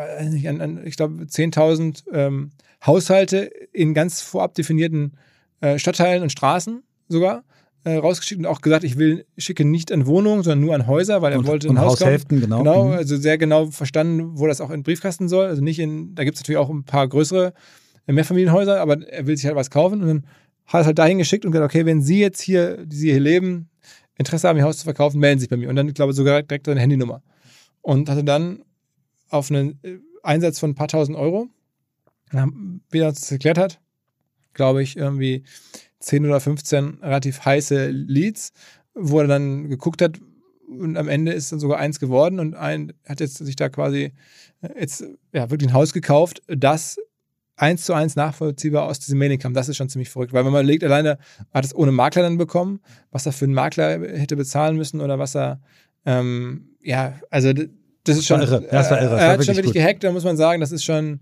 ich 0.85 0.97
glaube, 0.97 1.25
10.000 1.25 2.05
ähm, 2.12 2.52
Haushalte 2.87 3.50
in 3.73 3.95
ganz 3.95 4.21
vorab 4.21 4.55
definierten 4.55 5.17
äh, 5.61 5.78
Stadtteilen 5.78 6.23
und 6.23 6.31
Straßen 6.31 6.83
sogar 7.09 7.43
äh, 7.88 7.97
rausgeschickt 7.97 8.38
und 8.38 8.47
auch 8.47 8.61
gesagt, 8.61 8.85
ich 8.85 8.99
will, 8.99 9.25
schicke 9.37 9.64
nicht 9.64 9.90
an 9.92 10.07
Wohnungen, 10.07 10.42
sondern 10.42 10.61
nur 10.61 10.75
an 10.75 10.87
Häuser, 10.87 11.23
weil 11.23 11.33
er 11.33 11.38
und, 11.38 11.47
wollte 11.47 11.68
ein 11.68 11.78
Haus 11.80 12.00
Haushälften, 12.00 12.40
genau. 12.40 12.59
Genau, 12.59 12.85
mhm. 12.87 12.92
also 12.92 13.16
sehr 13.16 13.38
genau 13.38 13.66
verstanden, 13.71 14.38
wo 14.38 14.47
das 14.47 14.61
auch 14.61 14.71
in 14.71 14.83
Briefkasten 14.83 15.28
soll. 15.28 15.47
Also 15.47 15.62
nicht 15.62 15.78
in, 15.78 16.14
da 16.14 16.25
gibt 16.25 16.37
es 16.37 16.42
natürlich 16.42 16.59
auch 16.59 16.71
ein 16.71 16.85
paar 16.85 17.09
größere 17.09 17.52
Mehrfamilienhäuser, 18.07 18.80
aber 18.80 19.07
er 19.09 19.26
will 19.26 19.37
sich 19.37 19.47
halt 19.47 19.57
was 19.57 19.71
kaufen 19.71 20.00
und 20.02 20.09
dann 20.09 20.26
hat 20.66 20.83
es 20.83 20.87
halt 20.87 20.99
dahin 20.99 21.18
geschickt 21.18 21.45
und 21.45 21.52
gesagt, 21.52 21.71
okay, 21.73 21.87
wenn 21.87 22.02
Sie 22.02 22.21
jetzt 22.21 22.40
hier, 22.40 22.85
die 22.85 22.97
Sie 22.97 23.11
hier 23.11 23.21
leben, 23.21 23.71
Interesse 24.18 24.49
haben, 24.49 24.59
Ihr 24.59 24.64
Haus 24.64 24.78
zu 24.78 24.85
verkaufen, 24.85 25.18
melden 25.18 25.38
Sie 25.38 25.45
sich 25.45 25.50
bei 25.50 25.57
mir. 25.57 25.68
Und 25.68 25.76
dann, 25.76 25.88
ich 25.88 25.95
glaube, 25.95 26.12
sogar 26.12 26.42
direkt 26.42 26.66
seine 26.66 26.80
Handynummer. 26.80 27.23
Und 27.80 28.11
hatte 28.11 28.25
dann 28.25 28.62
auf 29.30 29.50
einen 29.50 29.78
äh, 29.83 29.99
Einsatz 30.23 30.59
von 30.59 30.71
ein 30.71 30.75
paar 30.75 30.88
tausend 30.88 31.16
Euro, 31.16 31.49
wie 32.90 32.99
er 32.99 33.09
uns 33.09 33.21
das 33.21 33.33
erklärt 33.33 33.57
hat, 33.57 33.80
glaube 34.52 34.83
ich, 34.83 34.97
irgendwie 34.97 35.45
10 36.00 36.26
oder 36.26 36.40
15 36.40 36.99
relativ 37.02 37.45
heiße 37.45 37.88
Leads, 37.88 38.52
wo 38.95 39.21
er 39.21 39.26
dann 39.26 39.69
geguckt 39.69 40.02
hat 40.02 40.19
und 40.69 40.97
am 40.97 41.09
Ende 41.09 41.33
ist 41.33 41.50
dann 41.50 41.61
sogar 41.61 41.78
eins 41.78 41.99
geworden 41.99 42.40
und 42.40 42.55
ein 42.55 42.93
hat 43.07 43.21
jetzt 43.21 43.38
sich 43.38 43.57
da 43.57 43.69
quasi 43.69 44.12
äh, 44.61 44.81
jetzt 44.81 45.05
ja 45.33 45.50
wirklich 45.50 45.71
ein 45.71 45.75
Haus 45.75 45.93
gekauft, 45.93 46.43
das 46.47 46.99
eins 47.57 47.85
zu 47.85 47.93
eins 47.93 48.17
nachvollziehbar 48.17 48.85
aus 48.85 49.00
diesem 49.00 49.19
Mailing 49.19 49.38
kam. 49.38 49.55
Das 49.55 49.69
ist 49.69 49.76
schon 49.76 49.88
ziemlich 49.88 50.11
verrückt, 50.11 50.33
weil 50.33 50.45
wenn 50.45 50.52
man 50.52 50.64
legt, 50.64 50.85
alleine 50.85 51.19
hat 51.52 51.64
es 51.64 51.75
ohne 51.75 51.90
Makler 51.90 52.23
dann 52.23 52.38
bekommen, 52.38 52.81
was 53.11 53.26
er 53.26 53.33
für 53.33 53.47
einen 53.47 53.55
Makler 53.55 54.00
hätte 54.00 54.37
bezahlen 54.37 54.76
müssen 54.76 55.00
oder 55.00 55.19
was 55.19 55.35
er, 55.35 55.61
ähm, 56.07 56.76
ja, 56.83 57.14
also 57.31 57.52
das 58.05 58.19
ist 58.19 58.26
schon, 58.26 58.40
irre. 58.40 58.67
Das 58.71 58.90
war 58.90 59.02
irre. 59.02 59.11
Das 59.11 59.21
er 59.21 59.28
hat 59.31 59.45
schon 59.45 59.57
wirklich 59.57 59.75
gut. 59.75 59.83
gehackt, 59.83 60.05
da 60.05 60.12
muss 60.12 60.25
man 60.25 60.37
sagen, 60.37 60.61
das 60.61 60.73
ist 60.73 60.85
schon, 60.85 61.21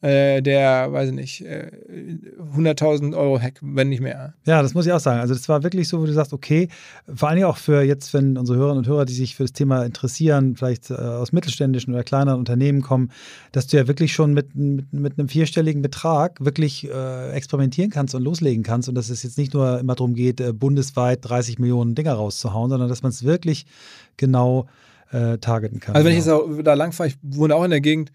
äh, 0.00 0.42
der, 0.42 0.92
weiß 0.92 1.08
ich 1.08 1.14
nicht, 1.14 1.40
äh, 1.44 1.72
100.000 2.56 3.16
Euro 3.16 3.40
Hack, 3.40 3.58
wenn 3.62 3.88
nicht 3.88 4.00
mehr. 4.00 4.34
Ja, 4.46 4.62
das 4.62 4.74
muss 4.74 4.86
ich 4.86 4.92
auch 4.92 5.00
sagen. 5.00 5.18
Also 5.18 5.34
das 5.34 5.48
war 5.48 5.64
wirklich 5.64 5.88
so, 5.88 6.00
wo 6.00 6.06
du 6.06 6.12
sagst, 6.12 6.32
okay, 6.32 6.68
vor 7.12 7.28
allem 7.28 7.42
auch 7.44 7.56
für 7.56 7.82
jetzt, 7.82 8.14
wenn 8.14 8.36
unsere 8.38 8.58
Hörerinnen 8.58 8.84
und 8.84 8.88
Hörer, 8.88 9.06
die 9.06 9.12
sich 9.12 9.34
für 9.34 9.42
das 9.42 9.52
Thema 9.52 9.84
interessieren, 9.84 10.54
vielleicht 10.54 10.90
äh, 10.90 10.94
aus 10.94 11.32
mittelständischen 11.32 11.94
oder 11.94 12.04
kleineren 12.04 12.38
Unternehmen 12.38 12.80
kommen, 12.80 13.10
dass 13.50 13.66
du 13.66 13.76
ja 13.76 13.88
wirklich 13.88 14.12
schon 14.12 14.34
mit, 14.34 14.54
mit, 14.54 14.92
mit 14.92 15.18
einem 15.18 15.28
vierstelligen 15.28 15.82
Betrag 15.82 16.44
wirklich 16.44 16.88
äh, 16.88 17.32
experimentieren 17.32 17.90
kannst 17.90 18.14
und 18.14 18.22
loslegen 18.22 18.62
kannst 18.62 18.88
und 18.88 18.94
dass 18.94 19.10
es 19.10 19.24
jetzt 19.24 19.36
nicht 19.36 19.52
nur 19.52 19.80
immer 19.80 19.96
darum 19.96 20.14
geht, 20.14 20.40
äh, 20.40 20.52
bundesweit 20.52 21.28
30 21.28 21.58
Millionen 21.58 21.96
Dinger 21.96 22.12
rauszuhauen, 22.12 22.70
sondern 22.70 22.88
dass 22.88 23.02
man 23.02 23.10
es 23.10 23.24
wirklich 23.24 23.66
genau 24.16 24.68
äh, 25.10 25.38
targeten 25.38 25.80
kann. 25.80 25.96
Also 25.96 26.06
wenn 26.06 26.16
genau. 26.16 26.44
ich 26.44 26.56
jetzt 26.56 26.66
da 26.66 26.74
langfahre, 26.74 27.08
ich 27.08 27.16
wohne 27.22 27.56
auch 27.56 27.64
in 27.64 27.70
der 27.70 27.80
Gegend, 27.80 28.12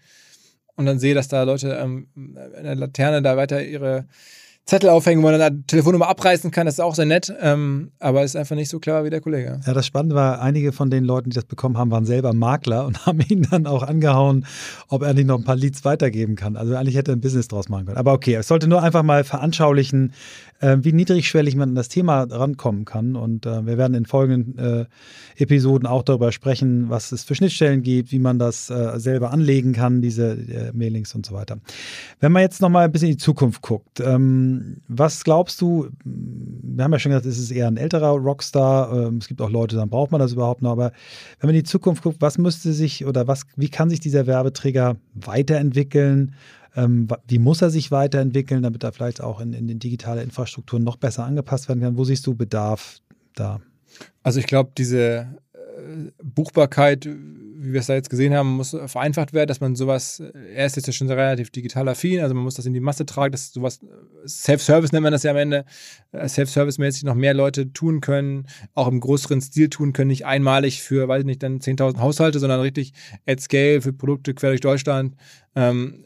und 0.76 0.86
dann 0.86 0.98
sehe, 0.98 1.14
dass 1.14 1.28
da 1.28 1.42
Leute 1.42 1.74
ähm, 1.80 2.08
in 2.14 2.64
der 2.64 2.74
Laterne 2.74 3.22
da 3.22 3.36
weiter 3.36 3.62
ihre 3.62 4.06
Zettel 4.66 4.88
aufhängen, 4.88 5.22
wo 5.22 5.26
man 5.26 5.38
dann 5.38 5.52
eine 5.52 5.66
Telefonnummer 5.66 6.08
abreißen 6.08 6.50
kann, 6.50 6.64
das 6.64 6.76
ist 6.76 6.80
auch 6.80 6.94
sehr 6.94 7.04
nett, 7.04 7.30
ähm, 7.38 7.90
aber 7.98 8.24
ist 8.24 8.34
einfach 8.34 8.56
nicht 8.56 8.70
so 8.70 8.78
clever 8.78 9.04
wie 9.04 9.10
der 9.10 9.20
Kollege. 9.20 9.60
Ja, 9.66 9.74
das 9.74 9.86
Spannende 9.86 10.14
war, 10.14 10.40
einige 10.40 10.72
von 10.72 10.88
den 10.88 11.04
Leuten, 11.04 11.28
die 11.28 11.34
das 11.34 11.44
bekommen 11.44 11.76
haben, 11.76 11.90
waren 11.90 12.06
selber 12.06 12.32
Makler 12.32 12.86
und 12.86 13.04
haben 13.06 13.20
ihn 13.28 13.46
dann 13.50 13.66
auch 13.66 13.82
angehauen, 13.82 14.46
ob 14.88 15.02
er 15.02 15.12
nicht 15.12 15.26
noch 15.26 15.38
ein 15.38 15.44
paar 15.44 15.56
Leads 15.56 15.84
weitergeben 15.84 16.34
kann. 16.34 16.56
Also 16.56 16.74
eigentlich 16.76 16.96
hätte 16.96 17.12
er 17.12 17.16
ein 17.16 17.20
Business 17.20 17.48
draus 17.48 17.68
machen 17.68 17.84
können. 17.84 17.98
Aber 17.98 18.14
okay, 18.14 18.34
es 18.36 18.48
sollte 18.48 18.66
nur 18.66 18.82
einfach 18.82 19.02
mal 19.02 19.22
veranschaulichen, 19.22 20.14
äh, 20.60 20.78
wie 20.80 20.92
niedrigschwellig 20.92 21.56
man 21.56 21.70
an 21.70 21.74
das 21.74 21.88
Thema 21.90 22.22
rankommen 22.22 22.86
kann. 22.86 23.16
Und 23.16 23.44
äh, 23.44 23.66
wir 23.66 23.76
werden 23.76 23.92
in 23.92 24.06
folgenden 24.06 24.58
äh, 24.58 24.84
Episoden 25.36 25.86
auch 25.86 26.02
darüber 26.02 26.32
sprechen, 26.32 26.88
was 26.88 27.12
es 27.12 27.24
für 27.24 27.34
Schnittstellen 27.34 27.82
gibt, 27.82 28.12
wie 28.12 28.18
man 28.18 28.38
das 28.38 28.70
äh, 28.70 28.98
selber 28.98 29.30
anlegen 29.30 29.74
kann, 29.74 30.00
diese 30.00 30.32
äh, 30.32 30.72
Mailings 30.72 31.14
und 31.14 31.26
so 31.26 31.34
weiter. 31.34 31.58
Wenn 32.20 32.32
man 32.32 32.40
jetzt 32.40 32.62
nochmal 32.62 32.86
ein 32.86 32.92
bisschen 32.92 33.08
in 33.08 33.16
die 33.16 33.22
Zukunft 33.22 33.60
guckt, 33.60 34.00
ähm, 34.00 34.53
was 34.88 35.24
glaubst 35.24 35.60
du, 35.60 35.88
wir 36.04 36.84
haben 36.84 36.92
ja 36.92 36.98
schon 36.98 37.10
gesagt, 37.10 37.26
es 37.26 37.38
ist 37.38 37.50
eher 37.50 37.68
ein 37.68 37.76
älterer 37.76 38.10
Rockstar, 38.10 39.06
ähm, 39.06 39.18
es 39.18 39.28
gibt 39.28 39.40
auch 39.40 39.50
Leute, 39.50 39.76
dann 39.76 39.90
braucht 39.90 40.10
man 40.10 40.20
das 40.20 40.32
überhaupt 40.32 40.62
noch, 40.62 40.72
aber 40.72 40.92
wenn 41.40 41.48
man 41.48 41.54
in 41.54 41.62
die 41.62 41.70
Zukunft 41.70 42.02
guckt, 42.02 42.18
was 42.20 42.38
müsste 42.38 42.72
sich 42.72 43.04
oder 43.06 43.26
was, 43.26 43.44
wie 43.56 43.68
kann 43.68 43.90
sich 43.90 44.00
dieser 44.00 44.26
Werbeträger 44.26 44.96
weiterentwickeln? 45.14 46.34
Ähm, 46.76 47.08
wie 47.28 47.38
muss 47.38 47.62
er 47.62 47.70
sich 47.70 47.90
weiterentwickeln, 47.90 48.62
damit 48.62 48.82
er 48.82 48.92
vielleicht 48.92 49.20
auch 49.20 49.40
in, 49.40 49.52
in 49.52 49.68
den 49.68 49.78
digitale 49.78 50.22
Infrastrukturen 50.22 50.82
noch 50.82 50.96
besser 50.96 51.24
angepasst 51.24 51.68
werden 51.68 51.80
kann? 51.80 51.96
Wo 51.96 52.04
siehst 52.04 52.26
du 52.26 52.34
Bedarf 52.34 52.98
da? 53.34 53.60
Also 54.22 54.40
ich 54.40 54.46
glaube, 54.46 54.72
diese 54.76 55.28
äh, 55.52 56.10
Buchbarkeit, 56.22 57.08
wie 57.64 57.72
wir 57.72 57.80
es 57.80 57.86
da 57.86 57.94
jetzt 57.94 58.10
gesehen 58.10 58.34
haben, 58.34 58.56
muss 58.56 58.76
vereinfacht 58.86 59.32
werden, 59.32 59.48
dass 59.48 59.60
man 59.60 59.74
sowas, 59.74 60.20
er 60.54 60.66
ist 60.66 60.76
jetzt 60.76 60.86
ja 60.86 60.92
schon 60.92 61.10
relativ 61.10 61.50
digital 61.50 61.88
affin, 61.88 62.20
also 62.20 62.34
man 62.34 62.44
muss 62.44 62.54
das 62.54 62.66
in 62.66 62.74
die 62.74 62.80
Masse 62.80 63.06
tragen, 63.06 63.32
dass 63.32 63.52
sowas, 63.52 63.80
Self-Service 64.26 64.92
nennt 64.92 65.02
man 65.02 65.12
das 65.12 65.22
ja 65.22 65.30
am 65.30 65.36
Ende, 65.36 65.64
äh, 66.12 66.28
Self-Service-mäßig 66.28 67.04
noch 67.04 67.14
mehr 67.14 67.34
Leute 67.34 67.72
tun 67.72 68.00
können, 68.00 68.46
auch 68.74 68.88
im 68.88 69.00
größeren 69.00 69.40
Stil 69.40 69.70
tun 69.70 69.92
können, 69.92 70.08
nicht 70.08 70.26
einmalig 70.26 70.82
für, 70.82 71.08
weiß 71.08 71.20
ich 71.20 71.26
nicht, 71.26 71.42
dann 71.42 71.60
10.000 71.60 71.98
Haushalte, 71.98 72.38
sondern 72.38 72.60
richtig 72.60 72.92
at 73.26 73.40
scale 73.40 73.80
für 73.80 73.92
Produkte 73.92 74.34
quer 74.34 74.50
durch 74.50 74.60
Deutschland. 74.60 75.16
Ähm, 75.54 76.04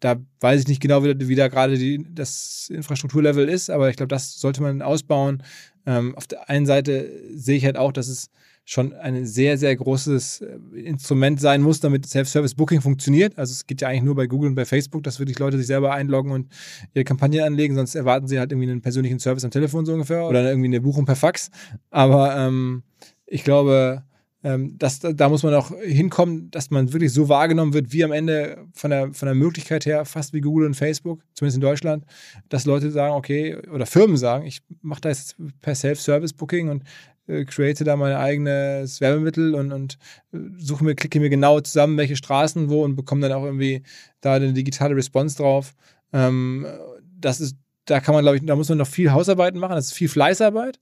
da 0.00 0.16
weiß 0.40 0.62
ich 0.62 0.68
nicht 0.68 0.80
genau, 0.80 1.04
wie, 1.04 1.28
wie 1.28 1.34
da 1.34 1.48
gerade 1.48 1.76
die, 1.76 2.04
das 2.10 2.70
Infrastrukturlevel 2.72 3.48
ist, 3.48 3.70
aber 3.70 3.90
ich 3.90 3.96
glaube, 3.96 4.08
das 4.08 4.40
sollte 4.40 4.62
man 4.62 4.82
ausbauen. 4.82 5.42
Ähm, 5.86 6.14
auf 6.16 6.26
der 6.26 6.48
einen 6.48 6.66
Seite 6.66 7.10
sehe 7.34 7.56
ich 7.56 7.64
halt 7.64 7.76
auch, 7.76 7.92
dass 7.92 8.08
es 8.08 8.30
schon 8.64 8.92
ein 8.92 9.26
sehr, 9.26 9.58
sehr 9.58 9.74
großes 9.74 10.42
äh, 10.42 10.80
Instrument 10.80 11.40
sein 11.40 11.62
muss, 11.62 11.80
damit 11.80 12.06
Self-Service-Booking 12.06 12.80
funktioniert. 12.80 13.36
Also 13.38 13.52
es 13.52 13.66
geht 13.66 13.80
ja 13.80 13.88
eigentlich 13.88 14.04
nur 14.04 14.14
bei 14.14 14.26
Google 14.26 14.50
und 14.50 14.54
bei 14.54 14.64
Facebook, 14.64 15.02
dass 15.02 15.18
wirklich 15.18 15.38
Leute 15.38 15.58
sich 15.58 15.66
selber 15.66 15.92
einloggen 15.92 16.30
und 16.30 16.48
ihre 16.94 17.04
Kampagne 17.04 17.44
anlegen, 17.44 17.74
sonst 17.74 17.94
erwarten 17.94 18.28
sie 18.28 18.38
halt 18.38 18.52
irgendwie 18.52 18.70
einen 18.70 18.80
persönlichen 18.80 19.18
Service 19.18 19.44
am 19.44 19.50
Telefon 19.50 19.86
so 19.86 19.92
ungefähr 19.92 20.24
oder 20.24 20.48
irgendwie 20.48 20.68
eine 20.68 20.80
Buchung 20.80 21.04
per 21.04 21.16
Fax. 21.16 21.50
Aber 21.90 22.36
ähm, 22.36 22.84
ich 23.26 23.44
glaube, 23.44 24.04
ähm, 24.42 24.76
das, 24.78 25.00
da 25.00 25.28
muss 25.28 25.42
man 25.42 25.54
auch 25.54 25.70
hinkommen, 25.82 26.50
dass 26.50 26.70
man 26.70 26.92
wirklich 26.92 27.12
so 27.12 27.28
wahrgenommen 27.28 27.74
wird, 27.74 27.92
wie 27.92 28.04
am 28.04 28.12
Ende 28.12 28.64
von 28.72 28.90
der, 28.90 29.12
von 29.12 29.26
der 29.26 29.34
Möglichkeit 29.34 29.84
her, 29.84 30.04
fast 30.04 30.32
wie 30.32 30.40
Google 30.40 30.66
und 30.66 30.74
Facebook, 30.74 31.22
zumindest 31.34 31.56
in 31.56 31.60
Deutschland, 31.60 32.04
dass 32.48 32.64
Leute 32.64 32.90
sagen, 32.90 33.14
okay, 33.14 33.56
oder 33.70 33.84
Firmen 33.84 34.16
sagen, 34.16 34.46
ich 34.46 34.62
mache 34.80 35.02
da 35.02 35.08
jetzt 35.10 35.36
per 35.60 35.74
Self-Service-Booking 35.74 36.70
und 36.70 36.84
äh, 37.30 37.44
create 37.44 37.86
da 37.86 37.96
mein 37.96 38.14
eigenes 38.14 39.00
Werbemittel 39.00 39.54
und, 39.54 39.72
und 39.72 39.98
äh, 40.32 40.38
suche 40.58 40.84
mir, 40.84 40.94
klicke 40.94 41.20
mir 41.20 41.30
genau 41.30 41.60
zusammen, 41.60 41.96
welche 41.96 42.16
Straßen 42.16 42.68
wo 42.68 42.84
und 42.84 42.96
bekomme 42.96 43.22
dann 43.22 43.32
auch 43.32 43.44
irgendwie 43.44 43.82
da 44.20 44.34
eine 44.34 44.52
digitale 44.52 44.96
Response 44.96 45.36
drauf. 45.36 45.74
Ähm, 46.12 46.66
das 47.18 47.40
ist, 47.40 47.56
da 47.84 48.00
kann 48.00 48.14
man, 48.14 48.24
glaube 48.24 48.36
ich, 48.36 48.44
da 48.44 48.56
muss 48.56 48.68
man 48.68 48.78
noch 48.78 48.86
viel 48.86 49.12
Hausarbeiten 49.12 49.60
machen, 49.60 49.74
das 49.74 49.86
ist 49.86 49.94
viel 49.94 50.08
Fleißarbeit. 50.08 50.78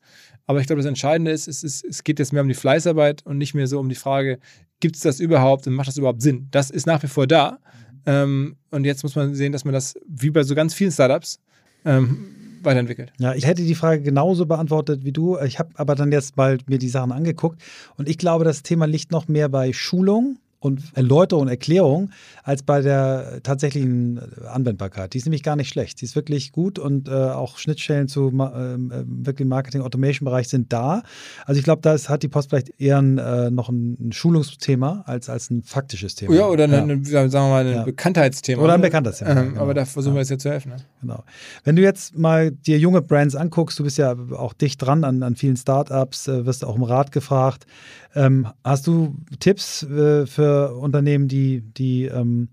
Aber 0.46 0.60
ich 0.60 0.66
glaube, 0.66 0.80
das 0.80 0.88
Entscheidende 0.88 1.30
ist, 1.30 1.46
es, 1.46 1.62
ist, 1.62 1.84
es 1.84 2.04
geht 2.04 2.18
jetzt 2.18 2.32
mehr 2.32 2.42
um 2.42 2.48
die 2.48 2.54
Fleißarbeit 2.54 3.24
und 3.26 3.38
nicht 3.38 3.54
mehr 3.54 3.66
so 3.66 3.78
um 3.78 3.88
die 3.88 3.94
Frage, 3.94 4.38
gibt 4.80 4.96
es 4.96 5.02
das 5.02 5.20
überhaupt 5.20 5.66
und 5.66 5.74
macht 5.74 5.88
das 5.88 5.98
überhaupt 5.98 6.22
Sinn? 6.22 6.48
Das 6.50 6.70
ist 6.70 6.86
nach 6.86 7.02
wie 7.02 7.08
vor 7.08 7.26
da. 7.26 7.58
Ähm, 8.06 8.56
und 8.70 8.84
jetzt 8.84 9.02
muss 9.02 9.16
man 9.16 9.34
sehen, 9.34 9.52
dass 9.52 9.64
man 9.64 9.74
das, 9.74 9.94
wie 10.06 10.30
bei 10.30 10.42
so 10.42 10.54
ganz 10.54 10.72
vielen 10.72 10.90
Startups, 10.90 11.40
ähm, 11.84 12.34
weiterentwickelt. 12.64 13.12
Ja, 13.18 13.34
ich 13.34 13.46
hätte 13.46 13.62
die 13.62 13.74
Frage 13.74 14.02
genauso 14.02 14.46
beantwortet 14.46 15.04
wie 15.04 15.12
du. 15.12 15.38
Ich 15.38 15.58
habe 15.58 15.70
aber 15.74 15.94
dann 15.94 16.12
jetzt 16.12 16.36
mal 16.36 16.58
mir 16.66 16.78
die 16.78 16.88
Sachen 16.88 17.12
angeguckt 17.12 17.60
und 17.96 18.08
ich 18.08 18.18
glaube, 18.18 18.44
das 18.44 18.62
Thema 18.62 18.86
liegt 18.86 19.10
noch 19.10 19.28
mehr 19.28 19.48
bei 19.48 19.72
Schulung 19.72 20.38
und 20.60 20.82
Erläuterung 20.94 21.42
und 21.42 21.48
Erklärung 21.48 22.10
als 22.42 22.62
bei 22.62 22.80
der 22.80 23.40
tatsächlichen 23.42 24.20
Anwendbarkeit. 24.44 25.14
Die 25.14 25.18
ist 25.18 25.24
nämlich 25.24 25.44
gar 25.44 25.54
nicht 25.54 25.68
schlecht. 25.68 26.00
Die 26.00 26.04
ist 26.04 26.16
wirklich 26.16 26.50
gut 26.50 26.78
und 26.78 27.08
äh, 27.08 27.12
auch 27.12 27.58
Schnittstellen 27.58 28.08
zu 28.08 28.28
äh, 28.28 28.76
wirklich 28.78 29.46
Marketing-Automation-Bereich 29.46 30.48
sind 30.48 30.72
da. 30.72 31.02
Also 31.46 31.58
ich 31.58 31.64
glaube, 31.64 31.82
da 31.82 31.96
hat 31.96 32.22
die 32.24 32.28
Post 32.28 32.50
vielleicht 32.50 32.80
eher 32.80 32.98
ein, 32.98 33.18
äh, 33.18 33.50
noch 33.50 33.68
ein, 33.68 33.96
ein, 34.00 34.12
Schulungsthema 34.12 35.04
als, 35.06 35.28
als 35.28 35.50
ein 35.50 35.62
faktisches 35.62 36.16
Thema. 36.16 36.34
Ja, 36.34 36.46
oder 36.46 36.66
ja. 36.66 36.82
Eine, 36.82 37.04
sagen 37.04 37.30
wir 37.32 37.40
mal 37.40 37.66
ein 37.66 37.74
ja. 37.74 37.82
Bekanntheitsthema. 37.84 38.62
Oder 38.62 38.74
ein 38.74 38.80
Bekanntheitsthema. 38.80 39.30
Ähm, 39.30 39.48
genau. 39.50 39.60
Aber 39.60 39.74
da 39.74 39.84
versuchen 39.84 40.14
wir 40.14 40.20
jetzt 40.20 40.30
ja 40.30 40.38
zu 40.38 40.50
helfen. 40.50 40.70
Ne? 40.70 40.76
Genau. 41.00 41.22
Wenn 41.62 41.76
du 41.76 41.82
jetzt 41.82 42.18
mal 42.18 42.50
dir 42.50 42.78
junge 42.78 43.00
Brands 43.00 43.36
anguckst, 43.36 43.78
du 43.78 43.84
bist 43.84 43.98
ja 43.98 44.16
auch 44.32 44.54
dicht 44.54 44.82
dran 44.82 45.04
an, 45.04 45.22
an 45.22 45.36
vielen 45.36 45.56
Startups, 45.56 46.26
äh, 46.26 46.46
wirst 46.46 46.64
auch 46.64 46.74
im 46.74 46.82
Rat 46.82 47.12
gefragt. 47.12 47.66
Ähm, 48.14 48.48
hast 48.64 48.86
du 48.86 49.16
Tipps 49.38 49.82
äh, 49.82 50.26
für 50.26 50.74
Unternehmen, 50.74 51.28
die, 51.28 51.60
die 51.60 52.04
ähm, 52.04 52.48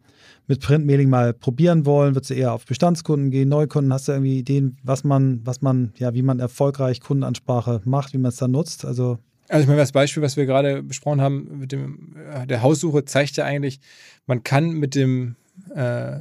mit 0.48 0.62
Printmailing 0.62 1.10
mal 1.10 1.34
probieren 1.34 1.86
wollen? 1.86 2.16
Würdest 2.16 2.32
du 2.32 2.36
eher 2.36 2.54
auf 2.54 2.66
Bestandskunden 2.66 3.32
gehen, 3.32 3.50
Neukunden? 3.50 3.92
Hast 3.94 4.08
du 4.08 4.12
irgendwie 4.12 4.38
Ideen, 4.38 4.78
was 4.84 5.04
man, 5.04 5.42
was 5.44 5.62
man, 5.62 5.94
ja, 5.98 6.14
wie 6.14 6.22
man 6.22 6.40
erfolgreich 6.40 7.02
Kundenansprache 7.02 7.82
macht, 7.86 8.14
wie 8.14 8.18
man 8.18 8.30
es 8.30 8.38
dann 8.38 8.52
nutzt? 8.52 8.86
Also 8.86 9.20
also 9.48 9.62
ich 9.62 9.68
meine, 9.68 9.80
das 9.80 9.92
Beispiel, 9.92 10.24
was 10.24 10.38
wir 10.38 10.46
gerade 10.46 10.82
besprochen 10.82 11.22
haben 11.22 11.60
mit 11.60 11.72
dem 11.72 12.16
äh, 12.34 12.48
der 12.48 12.64
Haussuche, 12.64 13.06
zeigt 13.06 13.38
ja 13.38 13.46
eigentlich, 13.46 13.80
man 14.26 14.44
kann 14.44 14.72
mit 14.72 14.96
dem, 14.96 15.36
äh, 15.76 16.18